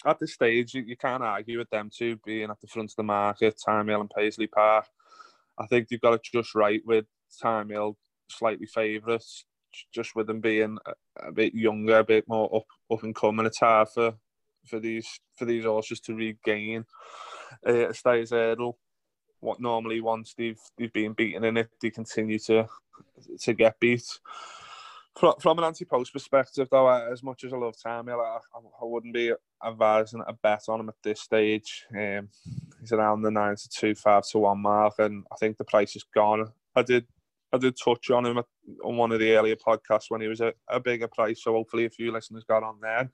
[0.05, 2.95] At this stage, you, you can't argue with them two being at the front of
[2.95, 4.85] the market, Thyme Hill and Paisley Park.
[5.57, 7.05] I think you've got it just right with
[7.41, 7.97] Thyme Hill
[8.29, 9.45] slightly favourites,
[9.93, 13.45] just with them being a, a, bit younger, a bit more up up and coming.
[13.45, 14.13] It's hard for
[14.67, 16.85] for these for these horses to regain
[17.67, 18.77] uh, a Stayers hurdle.
[19.39, 22.67] What normally once they've they've been beaten in it, they continue to
[23.41, 24.03] to get beat.
[25.17, 29.13] From, from an anti-post perspective, though, as much as I love Tammy, I, I wouldn't
[29.13, 29.33] be
[29.65, 31.85] advising a bet on him at this stage.
[31.93, 32.29] Um,
[32.79, 35.95] he's around the nine to two, five to one mark, and I think the price
[35.97, 36.49] is gone.
[36.73, 37.05] I did,
[37.51, 38.41] I did touch on him
[38.83, 41.85] on one of the earlier podcasts when he was a, a bigger price, so hopefully
[41.85, 43.11] a few listeners got on there.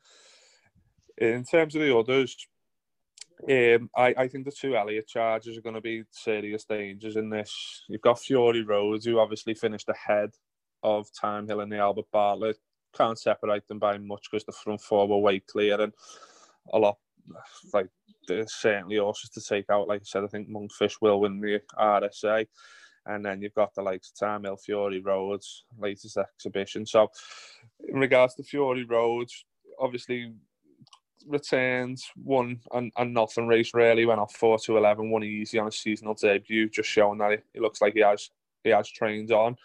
[1.17, 2.35] In terms of the others,
[3.49, 7.29] um, I, I think the two Elliott charges are going to be serious dangers in
[7.29, 7.83] this.
[7.89, 10.31] You've got Fury Roads, who obviously finished ahead
[10.83, 12.57] of Thyme Hill and the Albert Bartlett.
[12.95, 15.93] Can't separate them by much because the front four were way clear and
[16.73, 16.97] a lot
[17.73, 17.87] like
[18.27, 19.87] there's certainly horses to take out.
[19.87, 22.47] Like I said, I think Monkfish will win the RSA.
[23.07, 26.87] And then you've got the likes of Thyme Hill, Fury Roads, latest exhibition.
[26.87, 27.11] So,
[27.87, 29.45] in regards to Fury Roads,
[29.79, 30.33] obviously
[31.25, 35.67] returns, one and, and nothing race really went off four to eleven, one easy on
[35.67, 38.29] a seasonal debut, just showing that it, looks like he has
[38.63, 39.55] he has trained on.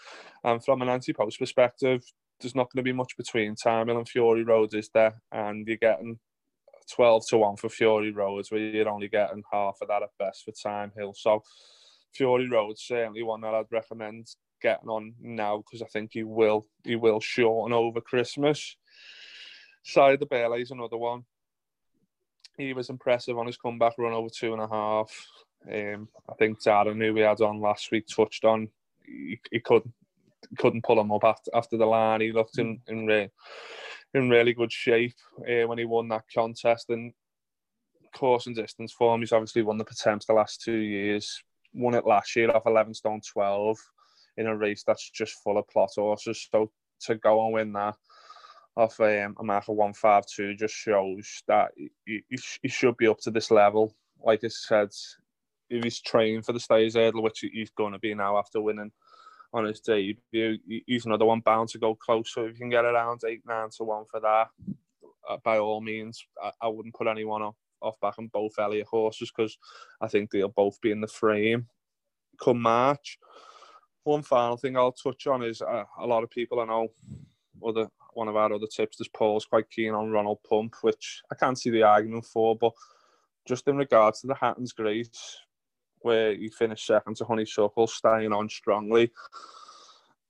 [0.45, 2.03] And from an anti-post perspective,
[2.41, 5.21] there's not going to be much between Hill and Fury Roads, is there?
[5.33, 6.19] And you're getting
[6.95, 10.45] 12 to 1 for Fury Roads, where you're only getting half of that at best
[10.45, 11.15] for Thyme Hill.
[11.17, 11.43] So
[12.15, 14.27] Fury Roads certainly one that I'd recommend
[14.61, 18.77] getting on now because I think he will he will shorten over Christmas.
[19.83, 21.25] Sire Du Berlais is another one
[22.61, 25.11] he was impressive on his comeback run over two and a half.
[25.67, 28.69] Um, I think Darren, who we had on last week, touched on
[29.05, 29.93] he, he couldn't
[30.59, 32.21] couldn't pull him up after, after the line.
[32.21, 33.29] He looked in in, re,
[34.15, 36.91] in really good shape uh, when he won that contest.
[36.91, 37.13] And
[38.15, 41.43] course and distance form, he's obviously won the Pertemps the last two years.
[41.73, 43.79] Won it last year off 11 stone 12
[44.39, 46.49] in a race that's just full of plot horses.
[46.51, 46.71] So
[47.03, 47.97] to go and win that
[48.77, 53.19] of um, a mark of 152 just shows that he, he, he, should be up
[53.21, 53.95] to this level.
[54.25, 54.91] Like I said,
[55.69, 58.93] if he's trained for the Stayers Hurdle, which he's going to be now after winning
[59.53, 62.33] on his debut, he's another one bound to go close.
[62.33, 64.49] So if you can get around 8 9 to 1 for that,
[65.29, 68.87] uh, by all means, I, I, wouldn't put anyone off, off back on both Elliott
[68.87, 69.59] horses because
[70.01, 71.67] I think they'll both be in the frame
[72.41, 73.19] come March.
[74.05, 76.89] One final thing I'll touch on is uh, a lot of people I know,
[77.65, 81.35] other one of our other tips is Paul's quite keen on Ronald Pump, which I
[81.35, 82.57] can't see the argument for.
[82.57, 82.73] But
[83.47, 85.39] just in regards to the Hatton's Grace,
[86.01, 89.11] where he finished second to Honeysuckle, staying on strongly,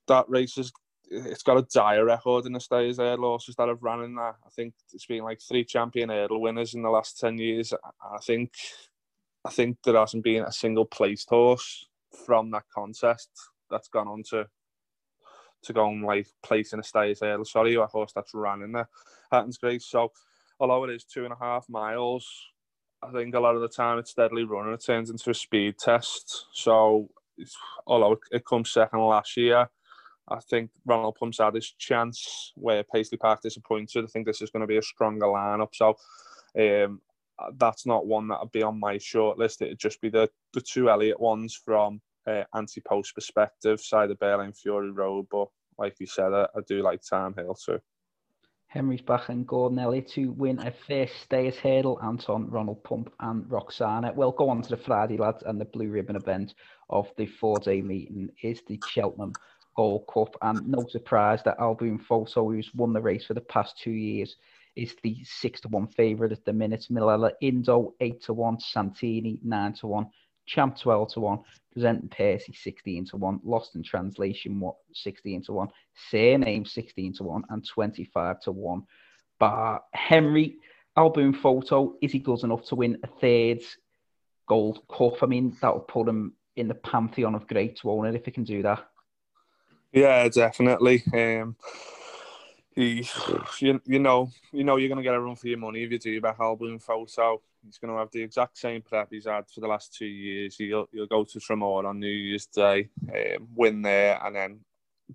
[0.08, 0.72] that race is
[1.10, 4.36] it's got a dire record in the Stayers hurdle horses that have run in that.
[4.46, 7.72] I think it's been like three champion hurdle winners in the last ten years.
[7.72, 8.52] I think
[9.44, 11.88] I think there hasn't been a single placed horse
[12.26, 13.30] from that contest
[13.70, 14.46] that's gone on to
[15.62, 17.44] to go and like place in a Stayers hurdle.
[17.44, 18.88] Sorry, a horse that's running there.
[19.30, 19.86] Hatton's Grace.
[19.86, 20.12] So
[20.58, 22.28] although it is two and a half miles,
[23.02, 24.74] I think a lot of the time it's steadily running.
[24.74, 26.46] It turns into a speed test.
[26.52, 27.08] So
[27.86, 29.68] although it comes second last year,
[30.28, 34.04] I think Ronald Pump's had his chance where Paisley Park disappointed.
[34.04, 35.70] I think this is going to be a stronger lineup.
[35.72, 35.96] So
[36.58, 37.00] um,
[37.56, 39.62] that's not one that would be on my short list.
[39.62, 44.56] It'd just be the, the two Elliott ones from uh, anti-post perspective, Sire Du Berlais
[44.56, 45.26] Fury Road.
[45.30, 45.48] But
[45.80, 47.80] like you said, I, I do like Thyme Hill too.
[48.66, 51.98] Henry's back and Gordon Elliott to win a first Stayers hurdle.
[52.04, 54.14] Anton, Ronald Pump, and Roksana.
[54.14, 56.54] We'll go on to the Friday lads and the blue ribbon event
[56.88, 59.32] of the four-day meeting is the Cheltenham
[59.74, 60.36] Gold Cup.
[60.42, 63.90] And no surprise that Al Boum Photo, who's won the race for the past two
[63.90, 64.36] years,
[64.76, 66.86] is the six to one favourite at the minute.
[66.92, 70.06] Minella Indo eight to one, Santini nine to one,
[70.50, 71.38] Champ 12 to 1,
[71.72, 75.68] Presenting Percy 16 to 1, Lost in Translation what 16 to 1,
[76.10, 78.82] Cyrname 16 to 1, and 25 to 1.
[79.38, 80.56] But Henry,
[80.96, 83.60] Al Boum Photo, is he good enough to win a third
[84.48, 85.22] gold cup?
[85.22, 88.32] I mean, that would put him in the pantheon of greats, won't it, if he
[88.32, 88.84] can do that?
[89.92, 91.02] Yeah, definitely.
[91.14, 91.56] Um,
[92.74, 93.08] he,
[93.58, 95.90] you, you know, you know, you're going to get a run for your money if
[95.90, 97.40] you do back Al Boum Photo.
[97.64, 100.56] He's going to have the exact same prep he's had for the last two years.
[100.56, 104.60] He'll, he'll go to Tramore on New Year's Day, um, win there, and then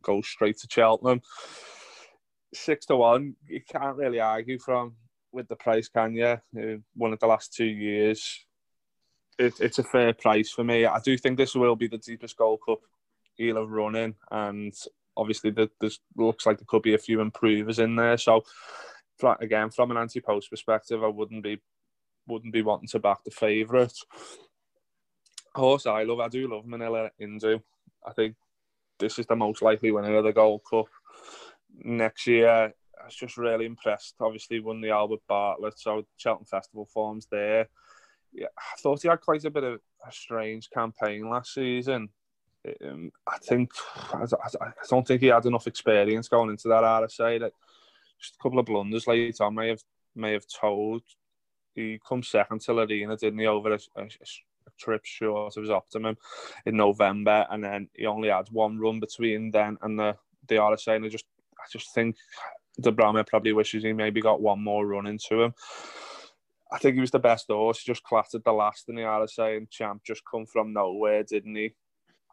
[0.01, 1.21] go straight to Cheltenham.
[2.53, 4.93] Six to one, you can't really argue from
[5.31, 6.37] with the price, can you?
[6.57, 8.45] Uh, one of the last two years,
[9.37, 10.85] it, it's a fair price for me.
[10.85, 12.79] I do think this will be the deepest Gold Cup
[13.35, 14.73] he'll have run in, and
[15.17, 15.69] obviously there
[16.15, 18.17] looks like there could be a few improvers in there.
[18.17, 18.43] So
[19.39, 21.61] again, from an anti-post perspective, I wouldn't be
[22.27, 23.93] wouldn't be wanting to back the favourite.
[25.53, 27.61] Horse I love, I do love Minella Indo.
[28.05, 28.35] I think
[28.99, 30.87] this is the most likely winner of the Gold Cup
[31.83, 32.73] next year.
[32.99, 34.15] I was just really impressed.
[34.19, 37.69] Obviously, won the Albert Bartlett, so Cheltenham Festival forms there.
[38.33, 42.09] Yeah, I thought he had quite a bit of a strange campaign last season.
[42.83, 43.71] Um, I think
[44.13, 44.23] I,
[44.61, 47.39] I, don't think he had enough experience going into that RSA.
[47.39, 47.53] That
[48.19, 49.81] just a couple of blunders later on may have
[50.15, 51.03] may have told
[51.75, 55.69] he come second to Arena, didn't he, over a, a, a, trip short of his
[55.69, 56.17] optimum
[56.65, 60.15] in November, and then he only had one run between then and the
[60.47, 60.95] the RSA.
[60.95, 61.25] And I just
[61.59, 62.15] I just think
[62.79, 65.53] de Bromhead probably wishes he maybe got one more run into him.
[66.71, 67.79] I think he was the best horse.
[67.79, 71.55] He just clattered the last in the RSA, and Champ just come from nowhere, didn't
[71.55, 71.75] he?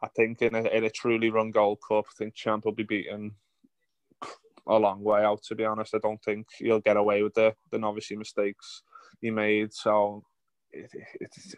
[0.03, 2.83] I think in a, in a truly run Gold Cup, I think Champ will be
[2.83, 3.31] beaten
[4.67, 5.43] a long way out.
[5.43, 8.83] To be honest, I don't think he'll get away with the the novice mistakes
[9.21, 9.73] he made.
[9.73, 10.23] So
[10.73, 11.55] it, it, it,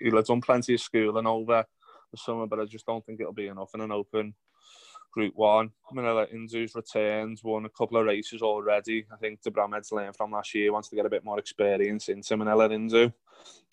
[0.00, 1.64] he'll have done plenty of schooling over
[2.10, 4.34] the summer, but I just don't think it'll be enough in an open
[5.16, 5.70] Group One.
[5.94, 9.06] Minella Indo's returns, won a couple of races already.
[9.10, 12.10] I think de Bromhead's learned from last year, wants to get a bit more experience
[12.10, 13.10] into Minella Indo.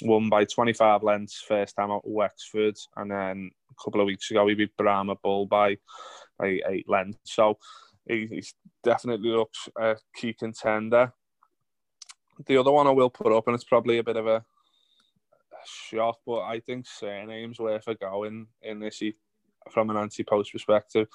[0.03, 4.31] Won by 25 lengths first time out of Wexford, and then a couple of weeks
[4.31, 5.77] ago he beat Brahma Bull by
[6.39, 7.33] by eight lengths.
[7.35, 7.57] So
[8.07, 8.41] he,
[8.81, 11.11] definitely looks a key contender.
[12.45, 15.63] The other one I will put up, and it's probably a bit of a, a
[15.65, 19.01] shock, but I think Cyrname's worth a go in, in this
[19.71, 21.07] from an anti-post perspective.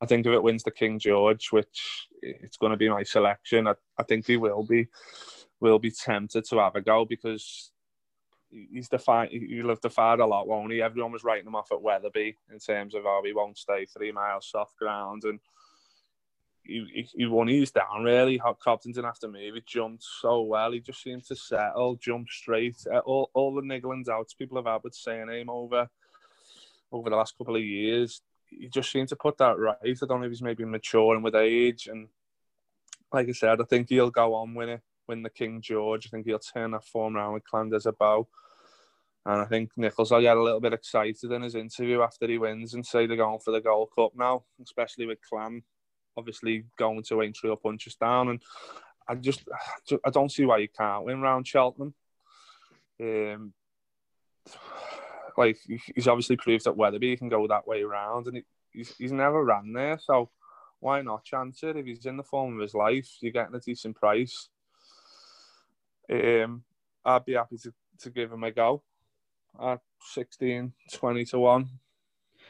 [0.00, 3.66] I think if it wins the King George, which it's going to be my selection,
[3.66, 4.88] I, I think he will be
[5.60, 7.72] will be tempted to have a go because
[8.50, 9.30] he's defied.
[9.30, 10.82] He'll have defied a lot, won't he?
[10.82, 14.12] Everyone was writing him off at Wetherby in terms of oh, he won't stay three
[14.12, 15.40] miles soft ground and
[16.68, 18.40] he, he, won his down really.
[18.62, 19.54] Cobden didn't have to move.
[19.54, 20.72] He jumped so well.
[20.72, 22.76] He just seemed to settle, jump straight.
[22.92, 25.88] Uh, all, all the nigglings out people have had with name over
[26.92, 28.22] over the last couple of years.
[28.46, 29.76] He just seemed to put that right.
[29.82, 31.86] I don't know if he's maybe maturing with age.
[31.86, 32.08] And
[33.12, 36.06] like I said, I think he'll go on win it, win the King George.
[36.06, 38.28] I think he'll turn that form around with Clan Des Obeaux.
[39.26, 42.38] And I think Nicholls will get a little bit excited in his interview after he
[42.38, 45.62] wins and say they're going for the Gold Cup now, especially with Clan
[46.18, 48.30] obviously going to Aintree or Punchestown.
[48.30, 48.42] and
[49.08, 49.48] I just
[50.04, 51.94] I don't see why you can't win round Cheltenham.
[53.00, 53.54] Um,
[55.38, 55.56] like
[55.94, 59.72] he's obviously proved that Wetherby can go that way around, and he's he's never ran
[59.72, 60.30] there, so
[60.80, 61.76] why not chance it?
[61.76, 64.48] If he's in the form of his life, you're getting a decent price.
[66.10, 66.64] Um,
[67.04, 68.82] I'd be happy to, to give him a go
[69.62, 69.80] at
[70.12, 71.68] 16, 20 to 1.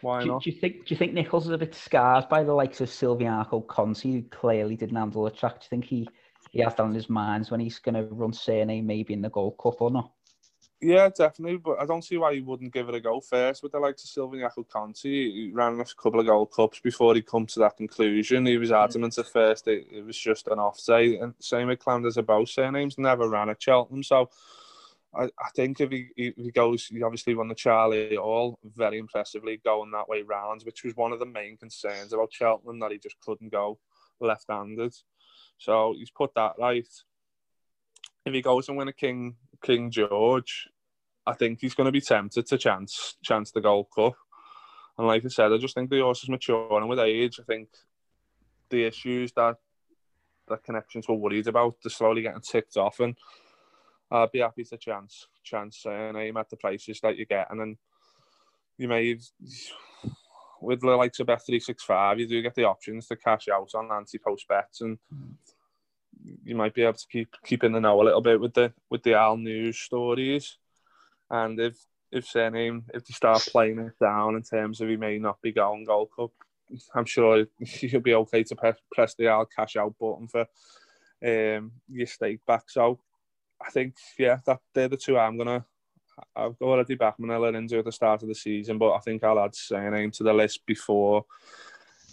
[0.01, 0.43] Why do, not?
[0.43, 2.89] Do you think do you think Nicholls is a bit scarred by the likes of
[2.89, 5.61] Silviniaco Conti, who clearly didn't handle the track?
[5.61, 6.09] Do you think he,
[6.53, 9.29] he has that in his mind when he's going to run Cyrname maybe in the
[9.29, 10.13] Gold Cup or not?
[10.81, 11.57] Yeah, definitely.
[11.57, 14.05] But I don't see why he wouldn't give it a go first with the likes
[14.05, 15.33] of Silviniaco Conti.
[15.33, 18.47] He ran a couple of Gold Cups before he come to that conclusion.
[18.47, 21.19] He was adamant at first it, it was just an off day.
[21.19, 24.05] And same with Clan Des Obeaux Cyrname's, never ran at Cheltenham.
[24.05, 24.31] So
[25.13, 28.99] I, I think if he, if he goes, he obviously won the Charlie Hall very
[28.99, 32.93] impressively going that way round, which was one of the main concerns about Cheltenham that
[32.93, 33.79] he just couldn't go
[34.21, 34.95] left-handed.
[35.59, 36.87] So he's put that right.
[38.25, 40.69] If he goes and win a King King George,
[41.27, 44.15] I think he's going to be tempted to chance chance the Gold Cup.
[44.97, 47.39] And like I said, I just think the horse is maturing with age.
[47.41, 47.69] I think
[48.71, 49.57] the issues that
[50.49, 53.17] that connections were worried about, they're slowly getting ticked off, and
[54.11, 57.61] I'd be happy to chance chance uh, aim at the prices that you get, and
[57.61, 57.77] then
[58.77, 59.19] you may
[60.61, 63.49] with the likes of Bet three six five, you do get the options to cash
[63.49, 64.99] out on anti post bets, and
[66.45, 68.73] you might be able to keep keep in the know a little bit with the
[68.91, 70.57] with the Al news stories,
[71.31, 71.77] and if
[72.11, 75.53] if Cyrname if they start playing it down in terms of he may not be
[75.53, 76.33] going Gold Cup,
[76.95, 80.47] I'm sure he'll be okay to press, press the I'll cash out button for
[81.25, 82.71] um, your stake back.
[82.71, 83.01] So
[83.65, 85.65] I think yeah, that they're the two I'm gonna.
[86.35, 89.39] I've already backed Minella Indo at the start of the season, but I think I'll
[89.39, 91.25] add Cyrname to the list before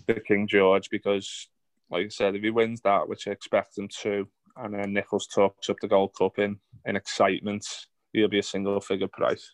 [0.06, 1.48] the King George because,
[1.90, 4.28] like I said, if he wins that, which I expect him to,
[4.58, 7.66] and then Nicholls talks up the Gold Cup in in excitement,
[8.14, 9.54] he'll be a single figure price.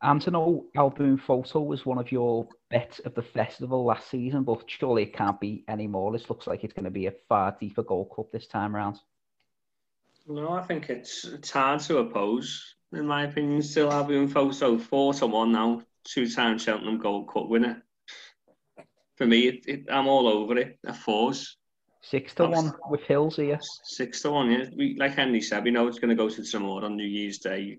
[0.00, 4.08] And to know Al Boum Photo was one of your bets of the festival last
[4.08, 6.12] season, but surely it can't be any more.
[6.12, 8.98] This looks like it's going to be a far deeper Gold Cup this time around.
[10.26, 13.62] No, I think it's it's hard to oppose, in my opinion.
[13.62, 17.82] Still Al Boum Photo four to one now, two time Cheltenham Gold Cup winner.
[19.18, 20.78] For me, it, it, I'm all over it.
[20.86, 21.56] A fours.
[22.00, 23.58] Six to one with Hills here.
[23.84, 24.64] Six to one, yeah.
[24.76, 27.38] We, like Henry said, we know it's going to go to Tramore on New Year's
[27.38, 27.78] Day.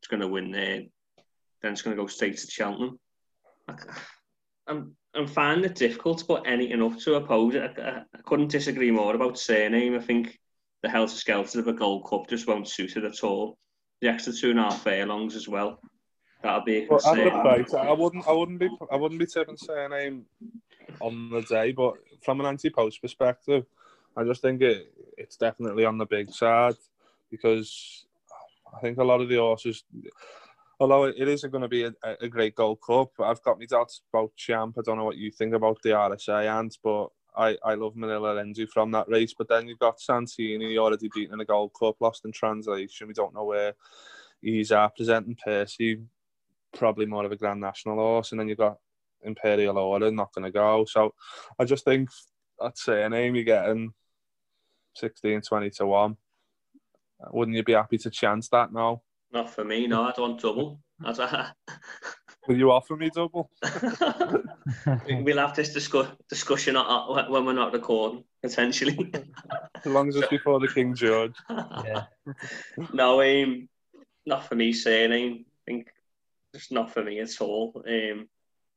[0.00, 0.82] It's going to win there
[1.62, 2.98] then it's going to go straight to Cheltenham.
[4.66, 7.78] I'm I'm finding it difficult to put anything up to oppose it.
[7.78, 9.96] I, I, I couldn't disagree more about Cyrname.
[9.96, 10.38] I think
[10.82, 13.58] the helter skelter of a Gold Cup just won't suit it at all.
[14.00, 15.80] The extra two and a half furlongs as well.
[16.42, 16.86] That'll be a.
[16.88, 17.00] Well,
[17.44, 17.74] right.
[17.74, 20.24] I wouldn't I wouldn't be I wouldn't be tipping Cyrname
[21.00, 23.66] on the day, but from an anti-post perspective,
[24.16, 26.76] I just think it it's definitely on the big side
[27.30, 28.06] because
[28.74, 29.84] I think a lot of the horses
[30.80, 34.02] although it isn't going to be a, a great Gold Cup, I've got my doubts
[34.12, 34.76] about Champ.
[34.78, 38.40] I don't know what you think about the RSA Ant, but I, I love Minella
[38.40, 39.34] Indo from that race.
[39.36, 43.08] But then you've got Santini already beaten in the Gold Cup, lost in translation.
[43.08, 43.74] We don't know where
[44.40, 44.96] he's at.
[44.96, 46.00] Presenting Percy,
[46.74, 48.32] probably more of a Grand National horse.
[48.32, 48.76] And then you've got
[49.22, 50.84] Imperial Aura, not going to go.
[50.88, 51.14] So
[51.58, 52.08] I just think,
[52.60, 53.92] I'd say an aim you're getting
[54.96, 56.16] 16, 20 to 1.
[57.32, 59.02] Wouldn't you be happy to chance that now?
[59.32, 60.04] Not for me, no.
[60.04, 60.80] I don't want double.
[61.00, 61.54] That's a...
[62.46, 63.50] Will you offer me double?
[65.06, 69.12] we'll have this discuss- discussion when we're not recording, potentially.
[69.74, 71.34] as long as it's before the King George.
[71.50, 72.04] Yeah.
[72.94, 73.68] no, um,
[74.24, 75.12] not for me saying.
[75.12, 75.88] I think
[76.54, 77.82] it's not for me at all.
[77.86, 78.28] Um,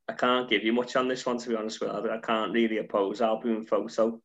[0.08, 2.12] I can't give you much on this one, to be honest with you.
[2.12, 4.20] I can't really oppose Al Boum Photo.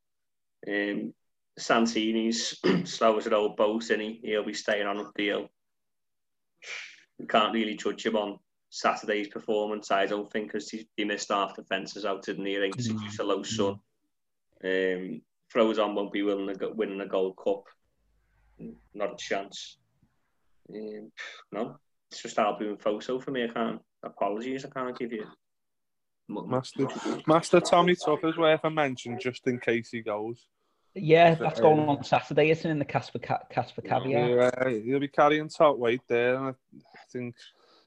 [0.66, 1.14] Um,
[1.58, 4.20] Santini's slow as an old boat, and he?
[4.22, 5.50] He'll be staying on up the hill
[7.18, 8.38] you can't really judge him on
[8.70, 12.56] Saturday's performance, I don't think, because he, he, missed half the fences out in the
[12.56, 13.00] race mm.
[13.00, 13.76] due to low sun.
[14.64, 15.22] Um,
[15.52, 17.64] throws on won't be willing to win the Gold Cup.
[18.94, 19.78] Not a chance.
[20.74, 21.12] Um,
[21.52, 21.78] no,
[22.10, 23.44] it's just Al Boum Photo for me.
[23.44, 23.80] I can't.
[24.02, 25.26] Apologies, I can't give you.
[26.28, 26.88] Master,
[27.26, 30.48] Master Tommy Tucker's worth a mention just in case he goes.
[30.94, 32.72] Yeah, that's going on Saturday, isn't it?
[32.72, 34.52] In the Caspian Caspian Caviar.
[34.66, 36.54] Yeah, he'll be carrying top weight there, and I
[37.12, 37.34] think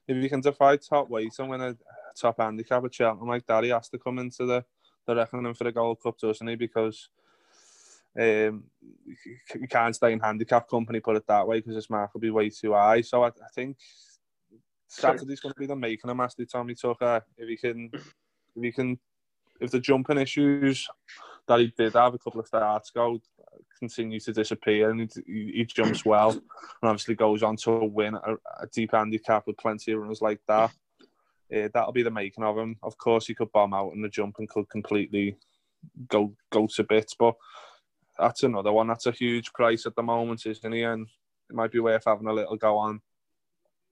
[0.06, 1.76] if he can defy top weight and win a
[2.16, 4.64] top handicap at Cheltenham like that, he has to come into the
[5.06, 6.54] the reckoning for the Gold Cup, doesn't he?
[6.54, 7.08] Because
[8.18, 8.64] um,
[9.54, 12.30] you can't stay in handicap company, put it that way, because his mark will be
[12.30, 13.00] way too high.
[13.00, 13.76] So I, I think
[14.90, 18.72] Saturday's going to be the making of Master Tommy Tucker if he can, if he
[18.72, 18.98] can,
[19.60, 20.88] if the jumping issues
[21.46, 23.20] that he did have a couple of starts ago
[23.78, 26.40] continue to disappear and he, he jumps well and
[26.82, 30.40] obviously goes on to a win a, a deep handicap with plenty of runners like
[30.48, 30.72] that.
[31.50, 32.76] That'll be the making of him.
[32.82, 35.36] Of course, he could bomb out in the jump and could completely
[36.08, 37.34] go go to bits, but
[38.18, 38.88] that's another one.
[38.88, 40.82] That's a huge price at the moment, isn't he?
[40.82, 41.06] And
[41.48, 43.00] it might be worth having a little go on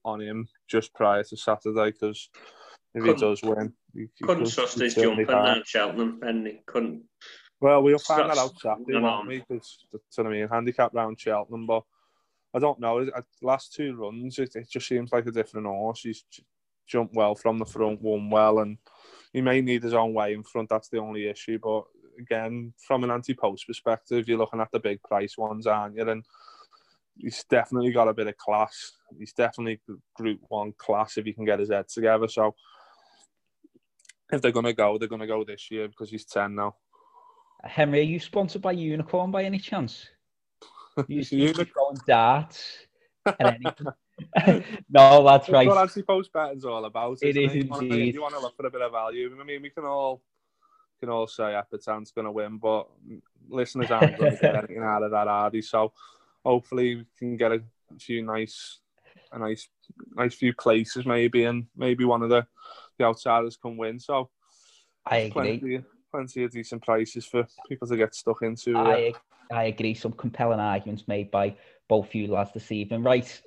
[0.05, 2.29] on him just prior to Saturday because
[2.93, 6.47] if couldn't, he does win, he, he couldn't could, trust his jumping down Cheltenham, and
[6.47, 7.03] he couldn't
[7.61, 9.39] well, we'll find that out Saturday, won't we?
[9.39, 10.47] Because that's what I mean.
[10.47, 11.83] Handicap round Cheltenham, but
[12.53, 12.99] I don't know.
[12.99, 16.01] Uh, last two runs, it, it just seems like a different horse.
[16.01, 16.23] He's
[16.87, 18.77] jumped well from the front, won well, and
[19.33, 20.69] he may need his own way in front.
[20.69, 21.59] That's the only issue.
[21.61, 21.83] But
[22.17, 26.09] again, from an anti-post perspective, you're looking at the big price ones, aren't you?
[26.09, 26.23] And
[27.19, 28.93] he's definitely got a bit of class.
[29.17, 29.79] He's definitely
[30.15, 32.27] Group One class if he can get his head together.
[32.27, 32.55] So
[34.31, 36.75] if they're going to go, they're going to go this year because he's ten now.
[37.63, 40.07] Henry, are you sponsored by Unicorn by any chance?
[41.07, 42.79] You Unicorn darts
[43.39, 43.63] and
[44.89, 45.67] no, that's, that's right.
[45.67, 47.17] what anti-post betting's all about.
[47.21, 47.67] It is it?
[47.67, 48.13] indeed.
[48.13, 49.33] You want, to, look for a bit of value.
[49.39, 50.21] I mean, we can all
[50.99, 52.87] can all say Epatante's going to win, but
[53.47, 55.61] listeners aren't going to get anything out of that, Hardy.
[55.61, 55.93] So
[56.45, 57.61] hopefully we can get a
[57.99, 58.79] few nice,
[59.31, 59.67] a nice,
[60.15, 62.45] nice few places maybe, and maybe one of the
[62.97, 63.99] the outsiders can win.
[63.99, 64.29] So
[65.05, 65.59] I agree.
[65.59, 68.77] Plenty, plenty of decent prices for people to get stuck into.
[68.77, 69.13] I,
[69.51, 69.93] I agree.
[69.93, 71.55] Some compelling arguments made by
[71.87, 73.03] both you lads this evening.
[73.03, 73.41] Right,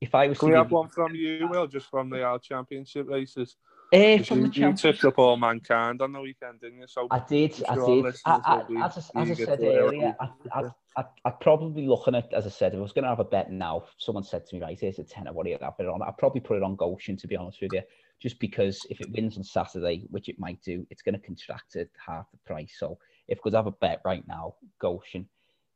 [0.00, 2.38] if I was Can to we have one from you, Will, just from the our
[2.38, 3.56] Championship races?
[3.90, 6.86] Eh, 'Cause from You, the you tipped up Allmankind on the weekend, didn't you?
[6.86, 8.04] So I did, I did.
[8.26, 10.62] I, I, as, I, as I said to hear what earlier, I, I.
[10.96, 13.24] I, I'd probably looking at, as I said, if I was going to have a
[13.24, 15.74] bet now, if someone said to me, right, here's a tenner, what do you have
[15.78, 16.02] it on?
[16.02, 17.82] I'd probably put it on Goshen, to be honest with you,
[18.20, 21.76] just because if it wins on Saturday, which it might do, it's going to contract
[21.76, 22.74] at half the price.
[22.80, 25.28] So if I could have a bet right now, Goshen,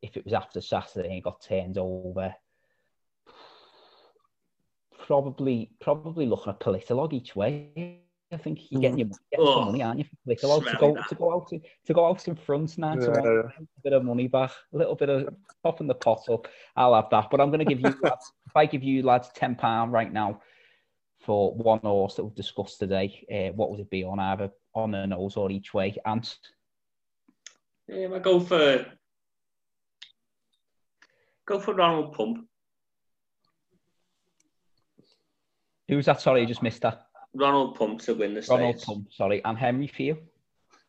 [0.03, 2.35] if it was after Saturday and it got turned over,
[5.07, 7.99] probably probably looking at Politologue each way.
[8.33, 10.05] I think you're getting your getting some Oh, money, aren't you?
[10.05, 11.09] For Politologue to go that.
[11.09, 13.43] to go out to, to go out in front now Yeah, want yeah.
[13.59, 15.29] a bit of money back, a little bit of
[15.63, 16.49] popping the pot up.
[16.77, 17.29] I'll have that.
[17.31, 20.11] But I'm going to give you lads, if I give you lads ten pound right
[20.13, 20.41] now
[21.21, 24.93] for one horse that we've discussed today, uh, what would it be on either on
[24.93, 25.95] the nose or each way?
[26.07, 26.25] And
[27.93, 28.87] Um, I go for
[31.47, 32.49] go for Ronald Pump.
[35.89, 36.21] Who's that?
[36.21, 37.07] Sorry, I just missed that.
[37.35, 38.85] Ronald Pump to win the Ronald stakes.
[38.85, 39.13] Pump.
[39.13, 40.19] Sorry, and Henry for you.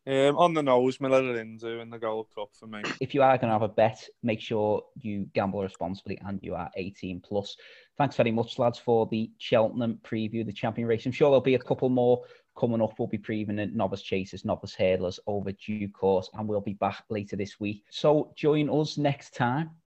[0.05, 2.81] Um, on the nose, Minella Indo in the Gold Cup for me.
[2.99, 6.55] if you are going to have a bet, make sure you gamble responsibly and you
[6.55, 7.55] are 18 plus.
[7.97, 11.05] Thanks very much, lads, for the Cheltenham preview, the champion race.
[11.05, 12.21] I'm sure there'll be a couple more
[12.57, 12.99] coming up.
[12.99, 17.05] We'll be previewing the novice chasers, novice hurdlers over due course, and we'll be back
[17.09, 17.85] later this week.
[17.89, 19.71] So join us next time